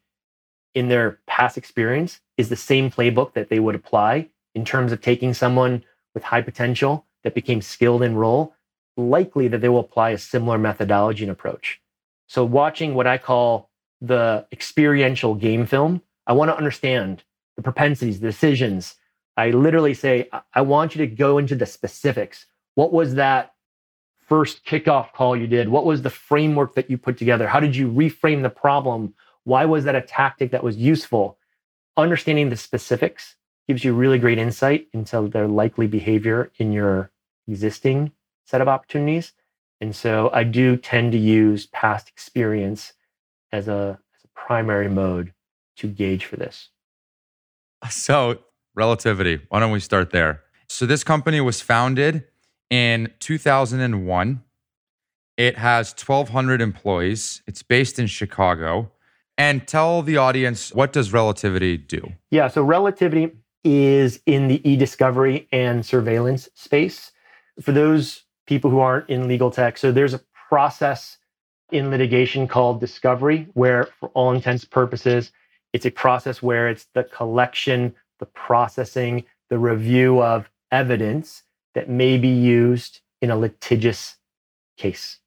[0.74, 5.02] in their past experience is the same playbook that they would apply in terms of
[5.02, 8.54] taking someone with high potential that became skilled in role,
[8.98, 11.82] likely that they will apply a similar methodology and approach.
[12.28, 13.70] So, watching what I call
[14.02, 17.24] the experiential game film, I want to understand
[17.56, 18.96] the propensities, the decisions.
[19.36, 22.46] I literally say, I want you to go into the specifics.
[22.76, 23.54] What was that
[24.28, 25.70] first kickoff call you did?
[25.70, 27.48] What was the framework that you put together?
[27.48, 29.14] How did you reframe the problem?
[29.44, 31.38] Why was that a tactic that was useful?
[31.96, 33.36] Understanding the specifics
[33.68, 37.12] gives you really great insight into their likely behavior in your
[37.48, 38.12] existing
[38.46, 39.34] set of opportunities.
[39.80, 42.94] And so I do tend to use past experience
[43.52, 45.34] as a, as a primary mode
[45.78, 46.70] to gauge for this.
[47.90, 48.40] So,
[48.76, 49.42] relativity.
[49.50, 50.42] Why don't we start there?
[50.70, 52.24] So, this company was founded
[52.70, 54.44] in 2001.
[55.36, 57.42] It has 1,200 employees.
[57.46, 58.93] It's based in Chicago
[59.38, 62.14] and tell the audience what does relativity do?
[62.32, 63.32] Yeah, so relativity
[63.64, 67.12] is in the e-discovery and surveillance space.
[67.62, 71.18] For those people who aren't in legal tech, so there's a process
[71.72, 75.32] in litigation called discovery where for all intents and purposes
[75.74, 81.44] it's a process where it's the collection, the processing, the review of evidence
[81.74, 84.18] that may be used in a litigious
[84.78, 85.18] case.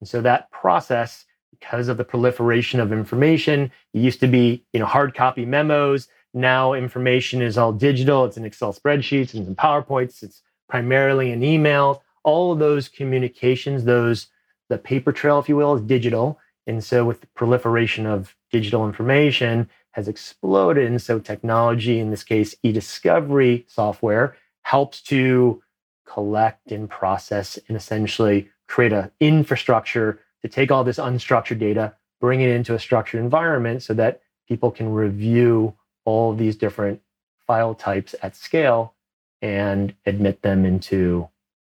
[0.00, 1.24] And so that process
[1.60, 3.70] because of the proliferation of information.
[3.94, 6.08] It used to be, you know, hard copy memos.
[6.34, 8.24] Now information is all digital.
[8.24, 10.22] It's in Excel spreadsheets and in PowerPoints.
[10.22, 12.02] It's primarily in email.
[12.24, 14.28] All of those communications, those
[14.68, 16.38] the paper trail, if you will, is digital.
[16.66, 20.86] And so with the proliferation of digital information has exploded.
[20.86, 25.62] And so technology, in this case, e-discovery software, helps to
[26.06, 32.40] collect and process and essentially create an infrastructure to take all this unstructured data, bring
[32.40, 35.74] it into a structured environment so that people can review
[36.04, 37.00] all these different
[37.46, 38.94] file types at scale
[39.42, 41.28] and admit them into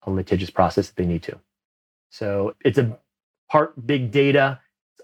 [0.06, 1.40] a litigious process if they need to.
[2.10, 2.98] So it's a
[3.50, 4.60] part big data,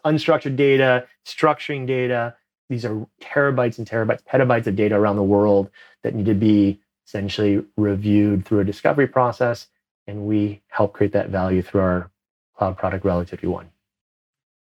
[0.06, 2.36] unstructured data, structuring data.
[2.70, 5.70] These are terabytes and terabytes, petabytes of data around the world
[6.04, 9.68] that need to be essentially reviewed through a discovery process.
[10.06, 12.12] And we help create that value through our
[12.60, 13.70] cloud product Relativity One.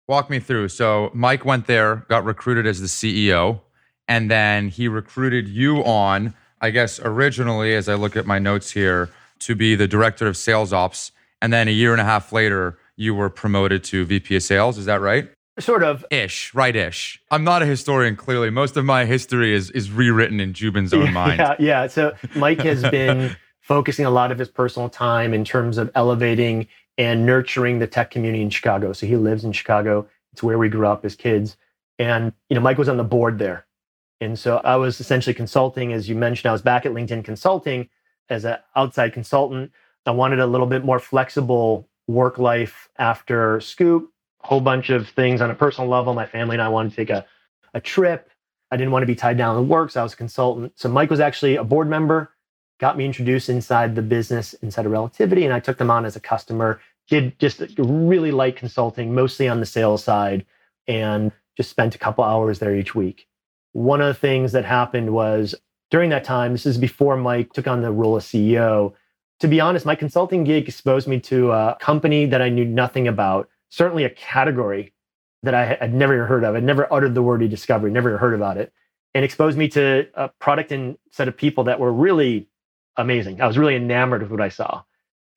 [0.08, 0.70] Walk me through.
[0.70, 3.62] So Mike went there, got recruited as the CEO,
[4.08, 8.72] and then he recruited you on, I guess, originally, as I look at my notes
[8.72, 11.12] here, to be the director of sales ops.
[11.42, 14.78] And then a year and a half later, you were promoted to VP of sales.
[14.78, 15.30] Is that right?
[15.60, 17.22] Sort of ish, right ish.
[17.32, 18.50] I'm not a historian, clearly.
[18.50, 21.40] Most of my history is is rewritten in Joubin's own mind.
[21.40, 21.88] Yeah, yeah.
[21.88, 26.68] So Mike has been focusing a lot of his personal time in terms of elevating
[27.00, 28.92] and nurturing the tech community in Chicago.
[28.94, 30.06] So he lives in Chicago.
[30.34, 31.56] It's where we grew up as kids.
[31.98, 33.66] And, you know, Mike was on the board there.
[34.22, 37.88] And so I was essentially consulting, as you mentioned, I was back at LinkedIn consulting
[38.30, 39.72] as an outside consultant.
[40.06, 44.12] I wanted a little bit more flexible work life after Scoop,
[44.44, 46.14] a whole bunch of things on a personal level.
[46.14, 47.26] My family and I wanted to take a,
[47.74, 48.30] a trip.
[48.72, 50.74] I didn't want to be tied down with work, so I was a consultant.
[50.76, 52.34] So Mike was actually a board member,
[52.80, 56.16] got me introduced inside the business, inside of Relativity, and I took them on as
[56.16, 60.46] a customer did just really light consulting, mostly on the sales side,
[60.88, 63.28] and just spent a couple hours there each week.
[63.74, 65.56] One of the things that happened was
[65.92, 68.94] during that time, this is before Mike took on the role of CEO.
[69.40, 73.08] To be honest, my consulting gig exposed me to a company that I knew nothing
[73.08, 74.94] about, certainly a category
[75.44, 76.56] that I had never heard of.
[76.56, 78.72] I'd never uttered the word e-discovery, never heard about it,
[79.16, 82.48] and exposed me to a product and set of people that were really
[82.98, 83.42] amazing.
[83.42, 84.84] I was really enamored with what I saw.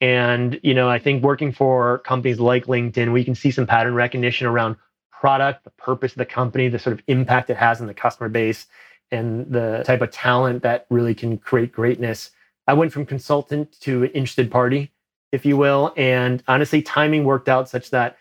[0.01, 3.95] And, you know, I think working for companies like LinkedIn, we can see some pattern
[3.95, 4.77] recognition around
[5.11, 8.29] product, the purpose of the company, the sort of impact it has on the customer
[8.29, 8.67] base,
[9.13, 12.31] and the type of talent that really can create greatness.
[12.67, 14.91] I went from consultant to interested party,
[15.31, 15.93] if you will.
[15.97, 18.17] And honestly, timing worked out such that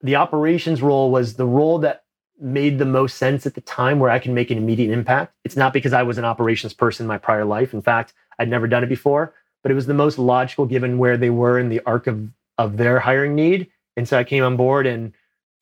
[0.00, 2.04] the operations role was the role that
[2.40, 5.34] made the most sense at the time where I can make an immediate impact.
[5.44, 7.74] It's not because I was an operations person in my prior life.
[7.74, 11.16] In fact, I'd never done it before, but it was the most logical given where
[11.16, 13.68] they were in the arc of, of their hiring need.
[13.96, 15.12] And so I came on board and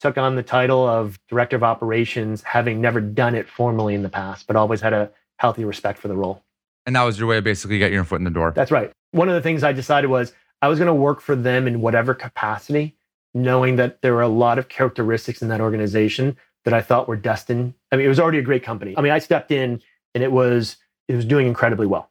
[0.01, 4.09] took on the title of director of operations, having never done it formally in the
[4.09, 6.43] past, but always had a healthy respect for the role.
[6.85, 8.51] And that was your way of basically getting your foot in the door.
[8.55, 8.91] That's right.
[9.11, 11.81] One of the things I decided was I was going to work for them in
[11.81, 12.95] whatever capacity,
[13.33, 17.15] knowing that there were a lot of characteristics in that organization that I thought were
[17.15, 17.73] destined.
[17.91, 18.95] I mean, it was already a great company.
[18.97, 19.81] I mean, I stepped in
[20.13, 22.09] and it was it was doing incredibly well.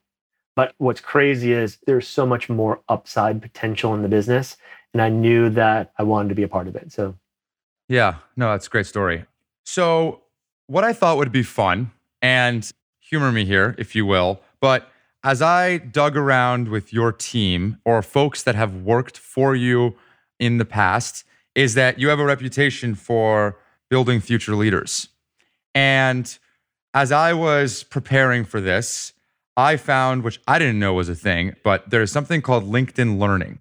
[0.55, 4.57] But what's crazy is there's so much more upside potential in the business,
[4.93, 6.91] and I knew that I wanted to be a part of it.
[6.91, 7.15] So,
[7.89, 9.25] yeah, no, that's a great story.
[9.65, 10.21] So,
[10.67, 11.91] what I thought would be fun,
[12.21, 14.89] and humor me here, if you will, but
[15.23, 19.95] as I dug around with your team or folks that have worked for you
[20.39, 21.23] in the past,
[21.55, 23.57] is that you have a reputation for
[23.89, 25.09] building future leaders.
[25.73, 26.37] And
[26.93, 29.13] as I was preparing for this,
[29.57, 33.59] I found, which I didn't know was a thing, but there's something called LinkedIn Learning.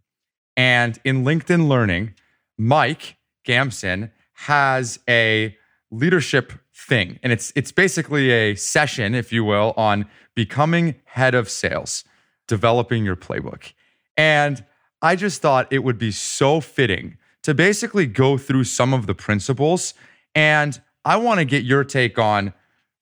[0.56, 2.14] And in LinkedIn Learning,
[2.58, 5.56] Mike Gamson has a
[5.90, 7.18] leadership thing.
[7.22, 12.04] And it's it's basically a session, if you will, on becoming head of sales,
[12.48, 13.72] developing your playbook.
[14.16, 14.64] And
[15.00, 19.14] I just thought it would be so fitting to basically go through some of the
[19.14, 19.94] principles
[20.34, 22.54] and I want to get your take on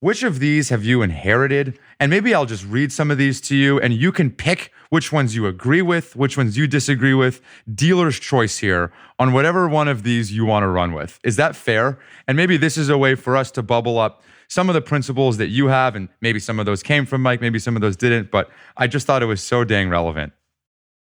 [0.03, 1.79] which of these have you inherited?
[2.01, 5.13] And maybe I'll just read some of these to you and you can pick which
[5.13, 7.41] ones you agree with, which ones you disagree with.
[7.73, 11.21] Dealer's choice here on whatever one of these you want to run with.
[11.23, 12.01] Is that fair?
[12.27, 15.37] And maybe this is a way for us to bubble up some of the principles
[15.37, 17.97] that you have, and maybe some of those came from Mike, maybe some of those
[17.97, 20.33] didn't, but I just thought it was so dang relevant.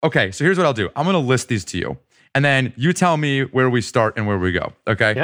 [0.03, 1.99] Okay, so here's what I'll do I'm gonna list these to you,
[2.35, 4.73] and then you tell me where we start and where we go.
[4.89, 5.15] Okay?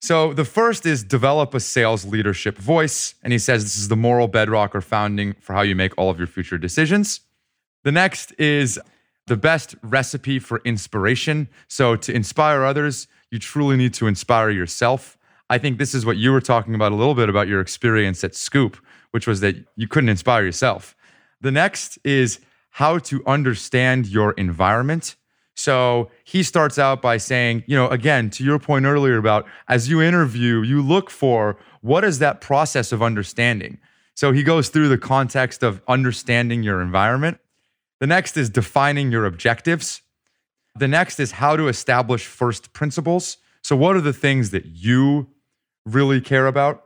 [0.00, 3.14] So the first is develop a sales leadership voice.
[3.22, 6.10] And he says this is the moral bedrock or founding for how you make all
[6.10, 7.20] of your future decisions.
[7.84, 8.78] The next is
[9.26, 11.48] the best recipe for inspiration.
[11.68, 15.16] So to inspire others, you truly need to inspire yourself.
[15.48, 18.24] I think this is what you were talking about a little bit about your experience
[18.24, 18.76] at Scoop,
[19.10, 20.94] which was that you couldn't inspire yourself.
[21.40, 25.16] The next is how to understand your environment.
[25.56, 29.88] So he starts out by saying, you know, again, to your point earlier about as
[29.88, 33.78] you interview, you look for what is that process of understanding.
[34.14, 37.38] So he goes through the context of understanding your environment.
[38.00, 40.02] The next is defining your objectives.
[40.76, 43.38] The next is how to establish first principles.
[43.62, 45.28] So, what are the things that you
[45.86, 46.84] really care about?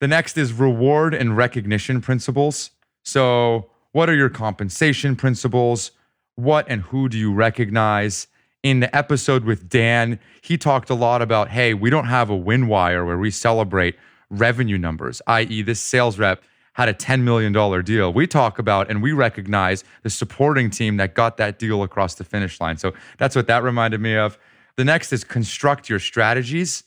[0.00, 2.70] The next is reward and recognition principles.
[3.04, 5.90] So, what are your compensation principles?
[6.36, 8.28] What and who do you recognize?
[8.62, 12.36] In the episode with Dan, he talked a lot about hey, we don't have a
[12.36, 13.96] win wire where we celebrate
[14.30, 16.42] revenue numbers, i.e., this sales rep
[16.74, 17.52] had a $10 million
[17.84, 18.12] deal.
[18.12, 22.24] We talk about and we recognize the supporting team that got that deal across the
[22.24, 22.76] finish line.
[22.76, 24.38] So that's what that reminded me of.
[24.76, 26.84] The next is construct your strategies,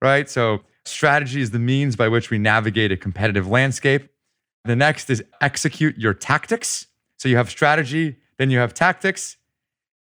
[0.00, 0.30] right?
[0.30, 4.08] So strategy is the means by which we navigate a competitive landscape.
[4.64, 6.86] The next is execute your tactics.
[7.18, 9.36] So you have strategy, then you have tactics.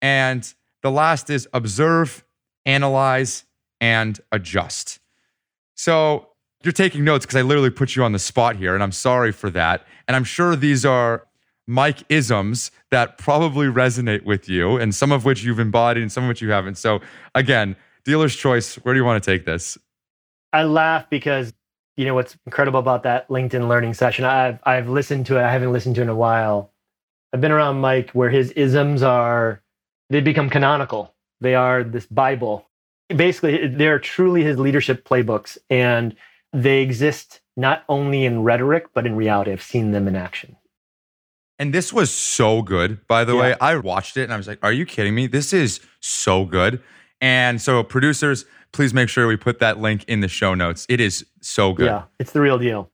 [0.02, 2.26] And the last is observe,
[2.66, 3.46] analyze,
[3.80, 5.00] and adjust.
[5.76, 6.28] So
[6.64, 9.32] you're taking notes because I literally put you on the spot here, and I'm sorry
[9.32, 9.86] for that.
[10.08, 11.28] And I'm sure these are
[11.68, 16.26] Mike isms that probably resonate with you, and some of which you've embodied and some
[16.26, 16.78] of which you haven't.
[16.78, 17.00] So,
[17.36, 18.76] again, dealer's choice.
[18.76, 19.78] Where do you want to take this?
[20.52, 21.54] I laugh because
[21.96, 24.26] you know what's incredible about that LinkedIn learning session.
[24.26, 25.44] I've I've listened to it.
[25.44, 26.73] I haven't listened to it in a while,
[27.34, 29.62] I've been around Mike where his isms are
[30.10, 31.16] they become canonical.
[31.42, 32.70] They are this Bible.
[33.10, 36.16] Basically, they're truly his leadership playbooks, and
[36.54, 39.52] they exist not only in rhetoric but in reality.
[39.52, 40.56] I've seen them in action.
[41.58, 43.42] And this was so good, by the yeah.
[43.42, 43.56] way.
[43.60, 45.28] I watched it and I was like, "Are you kidding me?
[45.28, 46.82] This is so good."
[47.20, 50.86] And so, producers, please make sure we put that link in the show notes.
[50.90, 51.88] It is so good.
[51.88, 52.92] Yeah, it's the real deal.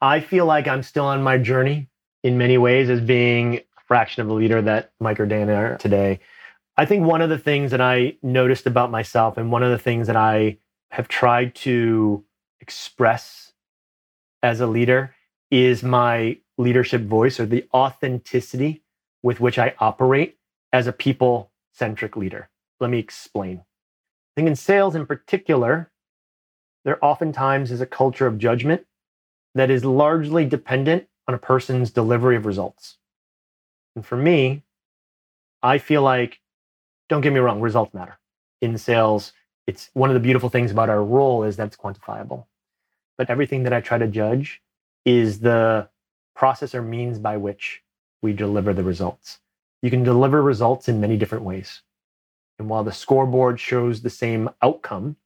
[0.00, 1.88] I feel like I'm still on my journey
[2.24, 5.76] in many ways as being a fraction of the leader that Mike or Dan are
[5.76, 6.18] today.
[6.76, 9.78] I think one of the things that I noticed about myself and one of the
[9.78, 10.56] things that I
[10.90, 12.24] have tried to
[12.60, 13.52] express
[14.42, 15.14] as a leader
[15.50, 18.82] is my leadership voice or the authenticity
[19.22, 20.38] with which I operate
[20.72, 22.48] as a people centric leader.
[22.80, 23.58] Let me explain.
[23.58, 25.90] I think in sales in particular,
[26.84, 28.86] there oftentimes is a culture of judgment
[29.54, 32.98] that is largely dependent on a person's delivery of results.
[33.96, 34.62] And for me,
[35.62, 36.40] I feel like,
[37.08, 38.18] don't get me wrong, results matter.
[38.60, 39.32] In sales,
[39.66, 42.44] it's one of the beautiful things about our role is that it's quantifiable.
[43.16, 44.60] But everything that I try to judge
[45.04, 45.88] is the
[46.34, 47.82] process or means by which
[48.22, 49.38] we deliver the results.
[49.82, 51.82] You can deliver results in many different ways.
[52.58, 55.16] And while the scoreboard shows the same outcome,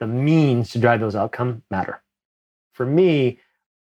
[0.00, 2.02] the means to drive those outcomes matter.
[2.72, 3.38] For me,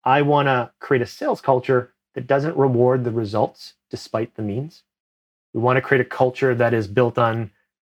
[0.04, 4.82] I want to create a sales culture that doesn't reward the results despite the means.
[5.54, 7.50] We want to create a culture that is built on,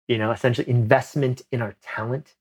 [0.07, 2.35] you know, essentially investment in our talent,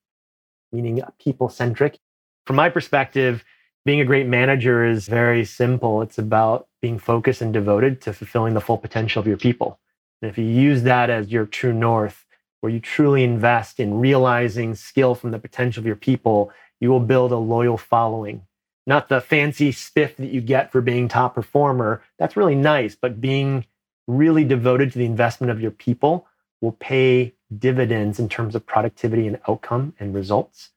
[0.72, 1.98] meaning people centric.
[2.46, 3.44] From my perspective,
[3.84, 6.02] being a great manager is very simple.
[6.02, 9.78] It's about being focused and devoted to fulfilling the full potential of your people.
[10.20, 12.24] And if you use that as your true north,
[12.60, 16.50] where you truly invest in realizing skill from the potential of your people,
[16.80, 18.42] you will build a loyal following.
[18.86, 22.02] Not the fancy spiff that you get for being top performer.
[22.18, 23.64] That's really nice, but being
[24.06, 26.26] really devoted to the investment of your people
[26.60, 30.70] will pay dividends in terms of productivity and outcome and results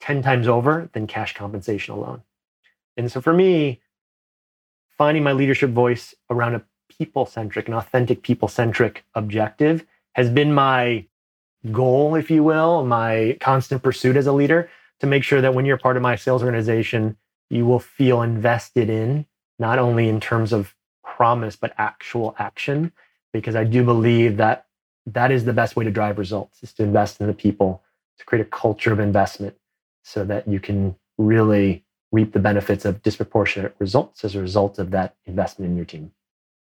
[0.00, 2.22] 10 times over than cash compensation alone.
[2.96, 3.80] And so for me,
[4.96, 10.52] finding my leadership voice around a people centric and authentic people centric objective has been
[10.52, 11.06] my
[11.72, 15.64] goal, if you will, my constant pursuit as a leader to make sure that when
[15.64, 17.16] you're part of my sales organization,
[17.50, 19.26] you will feel invested in,
[19.58, 20.74] not only in terms of
[21.04, 22.92] promise, but actual action.
[23.32, 24.66] Because I do believe that
[25.06, 27.82] that is the best way to drive results is to invest in the people,
[28.18, 29.56] to create a culture of investment
[30.02, 34.90] so that you can really reap the benefits of disproportionate results as a result of
[34.90, 36.10] that investment in your team.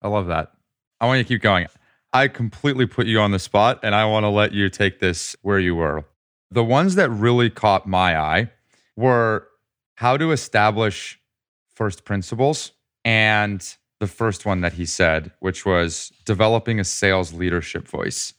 [0.03, 0.53] I love that.
[1.01, 1.66] I want you to keep going.
[2.12, 5.35] I completely put you on the spot and I want to let you take this
[5.43, 6.05] where you were.
[6.51, 8.51] The ones that really caught my eye
[8.97, 9.49] were
[9.95, 11.20] how to establish
[11.74, 12.72] first principles
[13.05, 18.34] and the first one that he said, which was developing a sales leadership voice.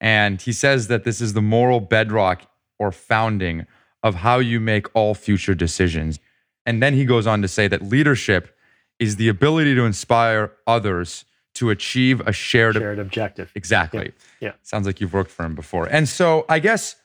[0.00, 3.66] And he says that this is the moral bedrock or founding
[4.02, 6.18] of how you make all future decisions.
[6.66, 8.56] And then he goes on to say that leadership
[8.98, 11.24] is the ability to inspire others
[11.54, 13.52] to achieve a shared, shared objective.
[13.54, 14.12] Exactly.
[14.40, 14.48] Yeah.
[14.48, 14.52] yeah.
[14.62, 15.86] Sounds like you've worked for him before.
[15.86, 16.96] And so I guess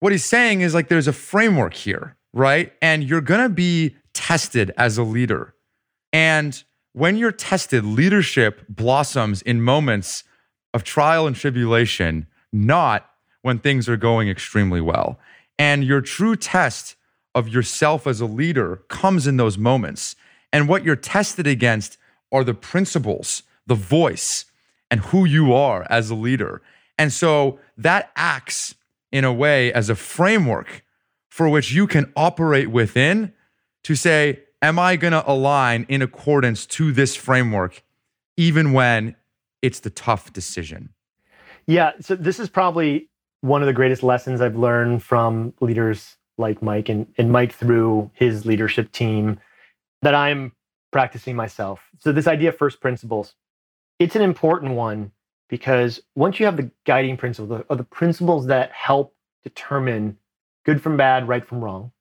[0.00, 2.72] what he's saying is like there's a framework here, right?
[2.80, 5.54] And you're going to be tested as a leader.
[6.12, 6.62] And
[6.92, 10.24] when you're tested, leadership blossoms in moments
[10.74, 13.08] of trial and tribulation, not
[13.42, 15.18] when things are going extremely well.
[15.58, 16.96] And your true test
[17.34, 20.16] of yourself as a leader comes in those moments.
[20.52, 21.98] And what you're tested against
[22.30, 24.46] are the principles the voice
[24.90, 26.60] and who you are as a leader.
[26.98, 28.74] And so that acts
[29.10, 30.84] in a way as a framework
[31.32, 33.32] for which you can operate within
[33.82, 37.82] to say, Am I going to align in accordance to this framework,
[38.36, 39.16] even when
[39.62, 40.90] it's the tough decision?
[41.66, 41.92] Yeah.
[42.00, 43.08] So, this is probably
[43.40, 48.10] one of the greatest lessons I've learned from leaders like Mike and, and Mike through
[48.12, 49.40] his leadership team
[50.02, 50.52] that I'm
[50.92, 51.80] practicing myself.
[51.98, 53.34] So, this idea of first principles,
[53.98, 55.10] it's an important one
[55.48, 60.18] because once you have the guiding principles or the principles that help determine
[60.64, 61.92] good from bad, right from wrong,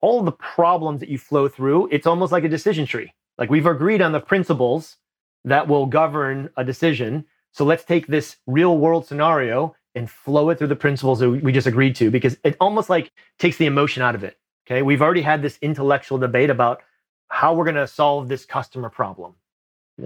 [0.00, 3.12] all the problems that you flow through, it's almost like a decision tree.
[3.38, 4.96] Like we've agreed on the principles
[5.44, 7.24] that will govern a decision.
[7.52, 11.52] So let's take this real world scenario and flow it through the principles that we
[11.52, 14.38] just agreed to because it almost like takes the emotion out of it.
[14.66, 14.82] Okay.
[14.82, 16.82] We've already had this intellectual debate about
[17.28, 19.34] how we're going to solve this customer problem.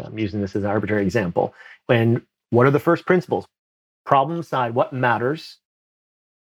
[0.02, 1.54] I'm using this as an arbitrary example.
[1.88, 3.44] And what are the first principles?
[4.04, 5.58] Problem side, what matters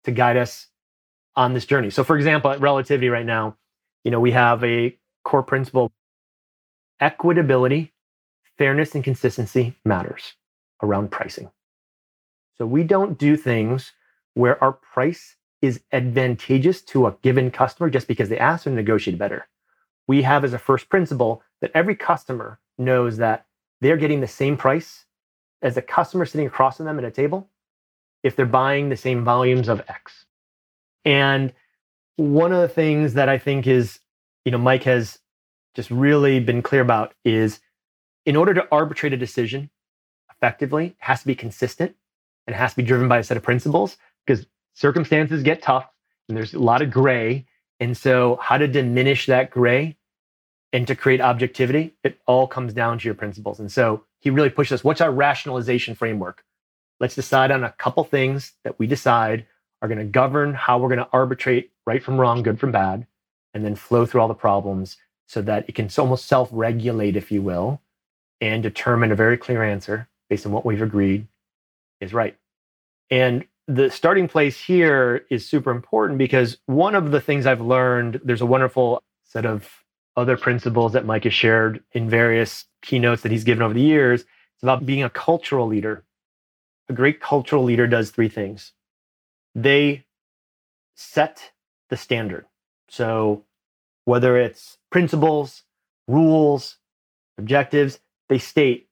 [0.05, 0.69] to guide us
[1.37, 1.91] on this journey?
[1.91, 3.57] So, for example, at relativity right now,
[4.05, 5.93] you know, we have a core principle
[7.01, 7.91] equitability,
[8.59, 10.35] fairness, and consistency matters
[10.83, 11.51] around pricing.
[12.59, 13.93] So, we don't do things
[14.35, 19.19] where our price is advantageous to a given customer just because they ask or negotiate
[19.19, 19.47] better.
[20.09, 23.47] We have as a first principle that every customer knows that
[23.81, 25.05] they're getting the same price
[25.63, 27.49] as a customer sitting across from them at a table
[28.23, 30.27] if they're buying the same volumes of X.
[31.05, 31.53] And
[32.17, 34.01] one of the things that I think is,
[34.45, 35.19] you know, Mike has
[35.75, 37.61] just really been clear about is
[38.27, 39.71] in order to arbitrate a decision
[40.31, 41.95] effectively, it has to be consistent
[42.47, 43.97] and it has to be driven by a set of principles
[44.27, 45.89] because circumstances get tough
[46.29, 47.47] and there's a lot of gray.
[47.81, 49.97] And so, how to diminish that gray
[50.73, 53.61] and to create objectivity, it all comes down to your principles.
[53.61, 54.83] And so he really pushed us.
[54.83, 56.45] What's our rationalization framework?
[56.99, 59.47] Let's decide on a couple things that we decide
[59.83, 63.07] are going to govern how we're going to arbitrate right from wrong, good from bad.
[63.55, 67.31] and then flow through all the problems so that it can almost self regulate, if
[67.31, 67.83] you will,
[68.41, 71.27] and determine a very clear answer based on what we've agreed
[72.01, 72.37] is right.
[73.11, 78.21] And the starting place here is super important because one of the things I've learned,
[78.25, 79.69] there's a wonderful set of
[80.17, 84.23] other principles that Mike has shared in various keynotes that he's given over the years.
[84.23, 86.05] It's about being a cultural leader.
[86.89, 88.73] A great cultural leader does three things
[89.55, 90.05] they
[90.95, 91.53] set
[91.91, 92.47] the standard.
[92.89, 93.45] So,
[94.05, 95.63] whether it's principles,
[96.09, 96.77] rules,
[97.39, 98.89] objectives, they state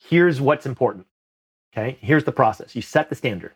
[0.00, 1.06] here's what's important.
[1.72, 2.74] Okay, here's the process.
[2.74, 3.52] You set the standard.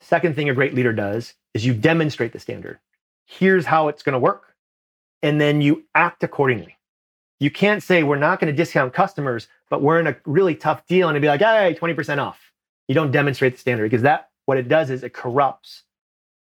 [0.00, 2.78] Second thing a great leader does is you demonstrate the standard.
[3.26, 4.54] Here's how it's going to work.
[5.22, 6.76] And then you act accordingly.
[7.38, 10.86] You can't say we're not going to discount customers, but we're in a really tough
[10.86, 12.40] deal and be like, hey, 20% off.
[12.88, 15.82] You don't demonstrate the standard because that what it does is it corrupts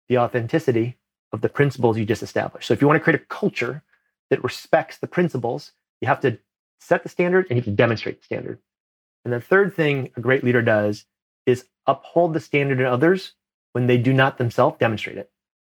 [0.09, 0.97] the authenticity
[1.33, 2.69] of the principles you just established.
[2.69, 3.83] So if you want to create a culture
[4.31, 6.39] that respects the principles, you have to
[6.81, 8.61] set the standard and you have to demonstrate the standard.
[9.25, 11.05] And the third thing a great leader does
[11.47, 13.33] is uphold the standard in others
[13.73, 15.31] when they do not themselves demonstrate it.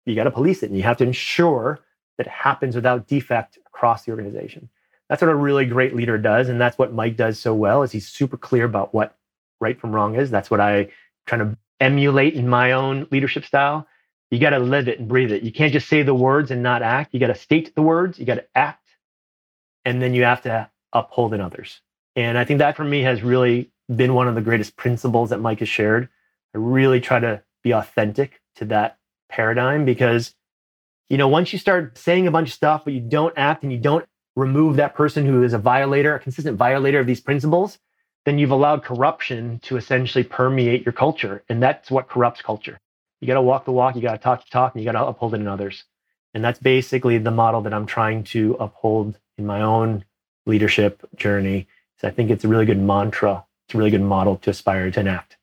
[0.06, 1.80] You got to police it and you have to ensure
[2.16, 4.68] that it happens without defect across the organization.
[5.08, 6.48] That's what a really great leader does.
[6.48, 9.16] And that's what Mike does so well is he's super clear about what
[9.60, 10.30] right from wrong is.
[10.30, 10.90] That's what I
[11.26, 13.86] trying to emulate in my own leadership style.
[14.30, 15.42] You got to live it and breathe it.
[15.42, 17.12] You can't just say the words and not act.
[17.12, 18.86] You got to state the words, you got to act,
[19.84, 21.80] and then you have to uphold in others.
[22.14, 25.40] And I think that for me has really been one of the greatest principles that
[25.40, 26.08] Mike has shared.
[26.54, 30.34] I really try to be authentic to that paradigm because,
[31.08, 33.72] you know, once you start saying a bunch of stuff, but you don't act and
[33.72, 34.06] you don't
[34.36, 37.78] remove that person who is a violator, a consistent violator of these principles,
[38.24, 41.42] then you've allowed corruption to essentially permeate your culture.
[41.48, 42.78] And that's what corrupts culture.
[43.20, 44.98] You got to walk the walk, you got to talk the talk, and you got
[44.98, 45.84] to uphold it in others.
[46.32, 50.04] And that's basically the model that I'm trying to uphold in my own
[50.46, 51.66] leadership journey.
[51.98, 54.90] So I think it's a really good mantra it's a really good model to aspire
[54.90, 55.36] to enact.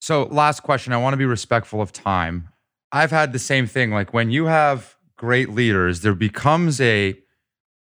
[0.00, 0.92] So, last question.
[0.92, 2.48] I want to be respectful of time.
[2.92, 3.90] I've had the same thing.
[3.90, 7.18] Like when you have great leaders, there becomes a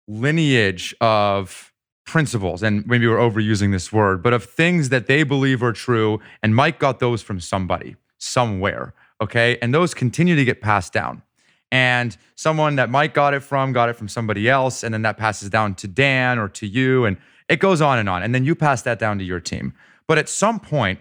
[0.07, 1.70] lineage of
[2.11, 6.21] principles, and maybe we're overusing this word, but of things that they believe are true.
[6.43, 8.93] And Mike got those from somebody, somewhere.
[9.21, 9.59] Okay.
[9.63, 11.23] And those continue to get passed down.
[11.71, 14.83] And someone that Mike got it from got it from somebody else.
[14.83, 17.05] And then that passes down to Dan or to you.
[17.05, 17.17] And
[17.49, 18.23] it goes on and on.
[18.25, 19.73] And then you pass that down to your team.
[20.09, 20.99] But at some point,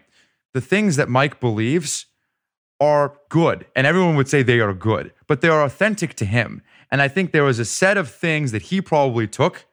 [0.53, 2.05] the things that Mike believes
[2.79, 3.65] are good.
[3.75, 6.61] And everyone would say they are good, but they are authentic to him.
[6.91, 9.65] And I think there was a set of things that he probably took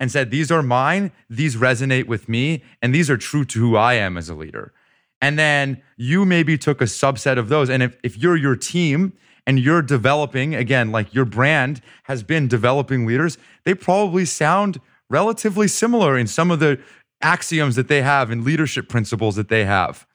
[0.00, 3.76] and said, These are mine, these resonate with me, and these are true to who
[3.76, 4.72] I am as a leader.
[5.20, 7.68] And then you maybe took a subset of those.
[7.68, 9.14] And if, if you're your team
[9.46, 14.80] and you're developing, again, like your brand has been developing leaders, they probably sound
[15.10, 16.78] relatively similar in some of the
[17.20, 20.06] axioms that they have and leadership principles that they have.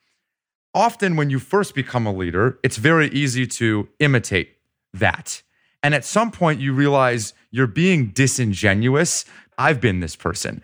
[0.73, 4.57] Often, when you first become a leader, it's very easy to imitate
[4.93, 5.43] that.
[5.83, 9.25] And at some point, you realize you're being disingenuous.
[9.57, 10.61] I've been this person.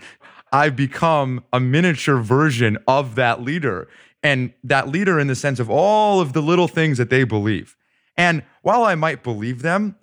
[0.52, 3.88] I've become a miniature version of that leader.
[4.24, 7.78] And that leader, in the sense of all of the little things that they believe.
[8.18, 9.96] And while I might believe them,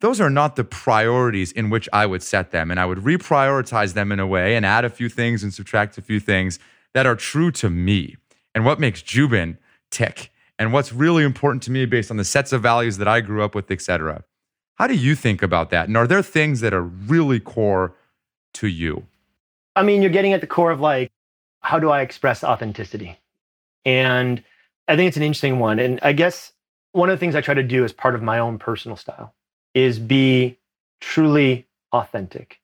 [0.00, 2.70] those are not the priorities in which I would set them.
[2.70, 5.98] And I would reprioritize them in a way and add a few things and subtract
[5.98, 6.58] a few things
[6.92, 8.16] that are true to me
[8.54, 9.58] and what makes Joubin
[9.90, 13.20] tick and what's really important to me based on the sets of values that I
[13.20, 14.22] grew up with, etc.
[14.76, 15.88] How do you think about that?
[15.88, 17.94] And are there things that are really core
[18.54, 19.06] to you?
[19.76, 21.10] I mean, you're getting at the core of like,
[21.60, 23.18] how do I express authenticity?
[23.84, 24.42] And
[24.88, 25.78] I think it's an interesting one.
[25.78, 26.52] And I guess
[26.92, 29.34] one of the things I try to do as part of my own personal style
[29.74, 30.58] is be
[31.00, 32.60] truly authentic.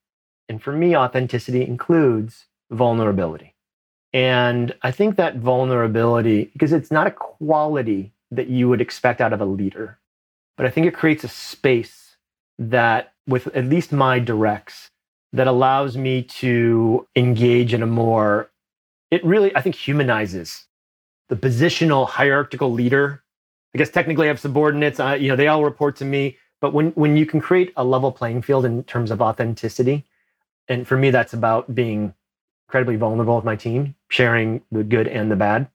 [0.49, 3.55] And for me, authenticity includes vulnerability.
[4.13, 9.33] And I think that vulnerability, because it's not a quality that you would expect out
[9.33, 9.99] of a leader,
[10.57, 12.17] but I think it creates a space
[12.59, 14.91] that, with at least my directs,
[15.33, 18.51] that allows me to engage in a more,
[19.11, 20.67] it really, I think, humanizes
[21.29, 23.23] the positional hierarchical leader.
[23.75, 26.73] I guess technically I have subordinates, uh, you know, they all report to me, but
[26.73, 30.05] when, when you can create a level playing field in terms of authenticity,
[30.69, 32.15] and for me, that's about being
[32.69, 35.69] incredibly vulnerable with my team, sharing the good and the bad.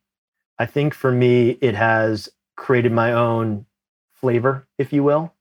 [0.60, 3.66] I think for me, it has created my own
[4.14, 5.34] flavor, if you will,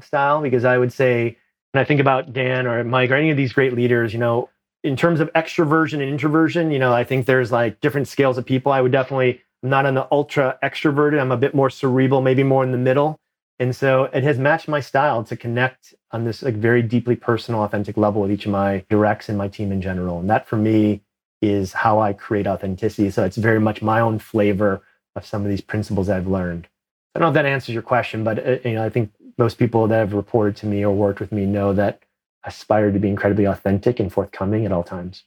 [0.00, 1.36] style, because I would say,
[1.74, 4.48] when I think about Dan or Mike or any of these great leaders, you know,
[4.84, 8.46] in terms of extroversion and introversion, you know, I think there's like different scales of
[8.46, 8.70] people.
[8.70, 11.20] I would definitely, I'm not on the ultra extroverted.
[11.20, 13.18] I'm a bit more cerebral, maybe more in the middle
[13.58, 17.62] And so it has matched my style to connect on this like very deeply personal,
[17.62, 20.18] authentic level with each of my directs and my team in general.
[20.18, 21.02] And that for me
[21.40, 23.10] is how I create authenticity.
[23.10, 24.82] So it's very much my own flavor
[25.14, 26.66] of some of these principles I've learned.
[27.14, 29.58] I don't know if that answers your question, but uh, you know, I think most
[29.58, 32.02] people that have reported to me or worked with me know that
[32.44, 35.24] I aspire to be incredibly authentic and forthcoming at all times.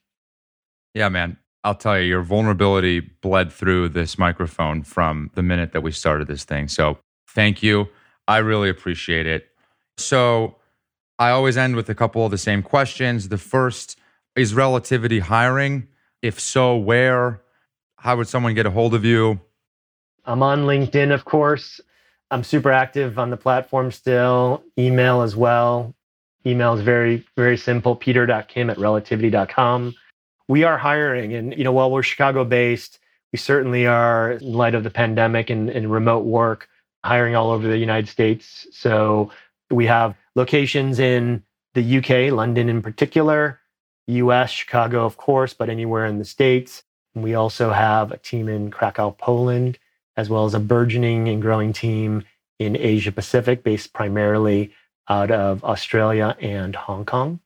[0.94, 1.38] Yeah, man.
[1.64, 6.28] I'll tell you, your vulnerability bled through this microphone from the minute that we started
[6.28, 6.68] this thing.
[6.68, 7.88] So thank you.
[8.28, 9.48] I really appreciate it.
[9.98, 10.56] So
[11.20, 13.30] I always end with a couple of the same questions.
[13.30, 14.00] The first
[14.36, 15.88] is relativity hiring?
[16.22, 17.42] If so, where?
[17.98, 19.40] How would someone get a hold of you?
[20.26, 21.82] I'm on LinkedIn, of course.
[22.30, 25.94] I'm super active on the platform still, email as well.
[26.46, 29.96] Email is very, very simple peter.kim at relativity.com.
[30.48, 33.00] We are hiring, and you know, while we're Chicago based,
[33.32, 36.70] we certainly are, in light of the pandemic and, and remote work,
[37.04, 38.68] hiring all over the United States.
[38.72, 39.32] So
[39.70, 43.60] we have locations in the UK, London in particular,
[44.08, 46.84] US, Chicago, of course, but anywhere in the States.
[47.14, 49.80] We also have a team in Krakow, Poland,
[50.18, 52.24] as well as a burgeoning and growing team
[52.60, 54.72] in Asia Pacific, based primarily
[55.08, 57.40] out of Australia and Hong Kong.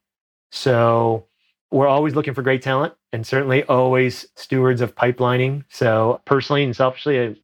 [0.52, 1.28] So
[1.70, 5.64] we're always looking for great talent and certainly always stewards of pipelining.
[5.70, 7.38] So personally and selfishly, I'm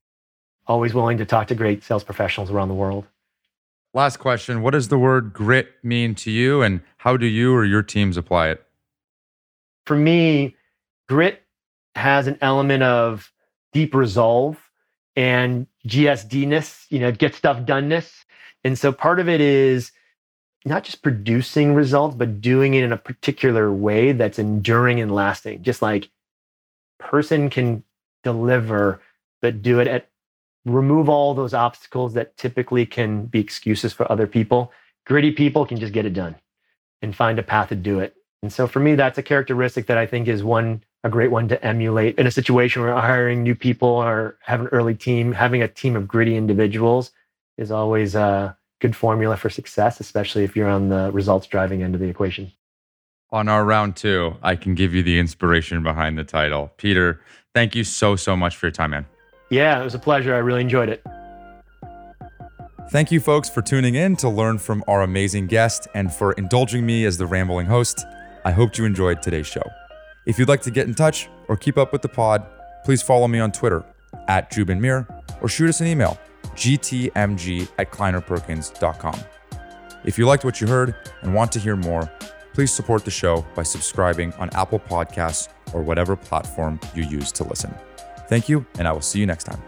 [0.66, 3.06] always willing to talk to great sales professionals around the world.
[3.94, 7.66] Last question What does the word grit mean to you, and how do you or
[7.66, 8.64] your teams apply it?
[9.86, 10.56] For me,
[11.08, 11.44] grit
[11.96, 13.32] has an element of
[13.74, 14.58] deep resolve
[15.18, 18.24] and GSDness, you know, get stuff doneness.
[18.64, 19.92] And so part of it is
[20.64, 25.64] not just producing results, but doing it in a particular way that's enduring and lasting.
[25.64, 26.10] Just like
[27.00, 27.84] person can
[28.24, 29.02] deliver,
[29.42, 30.10] but do it at
[30.66, 34.72] remove all those obstacles that typically can be excuses for other people.
[35.06, 36.36] Gritty people can just get it done
[37.02, 38.16] and find a path to do it.
[38.44, 41.48] And so for me, that's a characteristic that I think is one a great one
[41.48, 45.64] to emulate in a situation where hiring new people or have an early team, having
[45.64, 47.12] a team of gritty individuals
[47.58, 51.96] is always a good formula for success, especially if you're on the results driving end
[51.96, 52.52] of the equation.
[53.32, 56.72] On our round two, I can give you the inspiration behind the title.
[56.78, 57.22] Peter,
[57.56, 59.06] thank you so, so much for your time, man.
[59.50, 60.36] Yeah, it was a pleasure.
[60.36, 61.04] I really enjoyed it.
[62.90, 66.86] Thank you, folks, for tuning in to learn from our amazing guest and for indulging
[66.86, 68.06] me as the rambling host.
[68.46, 69.64] I hope you enjoyed today's show.
[70.28, 72.46] If you'd like to get in touch or keep up with the pod,
[72.84, 73.86] please follow me on Twitter
[74.28, 75.08] at Joubin Mir
[75.42, 76.20] or shoot us an email,
[76.54, 79.20] gtmg at kleinerperkins.com.
[80.04, 82.12] If you liked what you heard and want to hear more,
[82.54, 87.46] please support the show by subscribing on Apple Podcasts or whatever platform you use to
[87.46, 87.74] listen.
[88.28, 89.62] Thank you, and I will see you next time.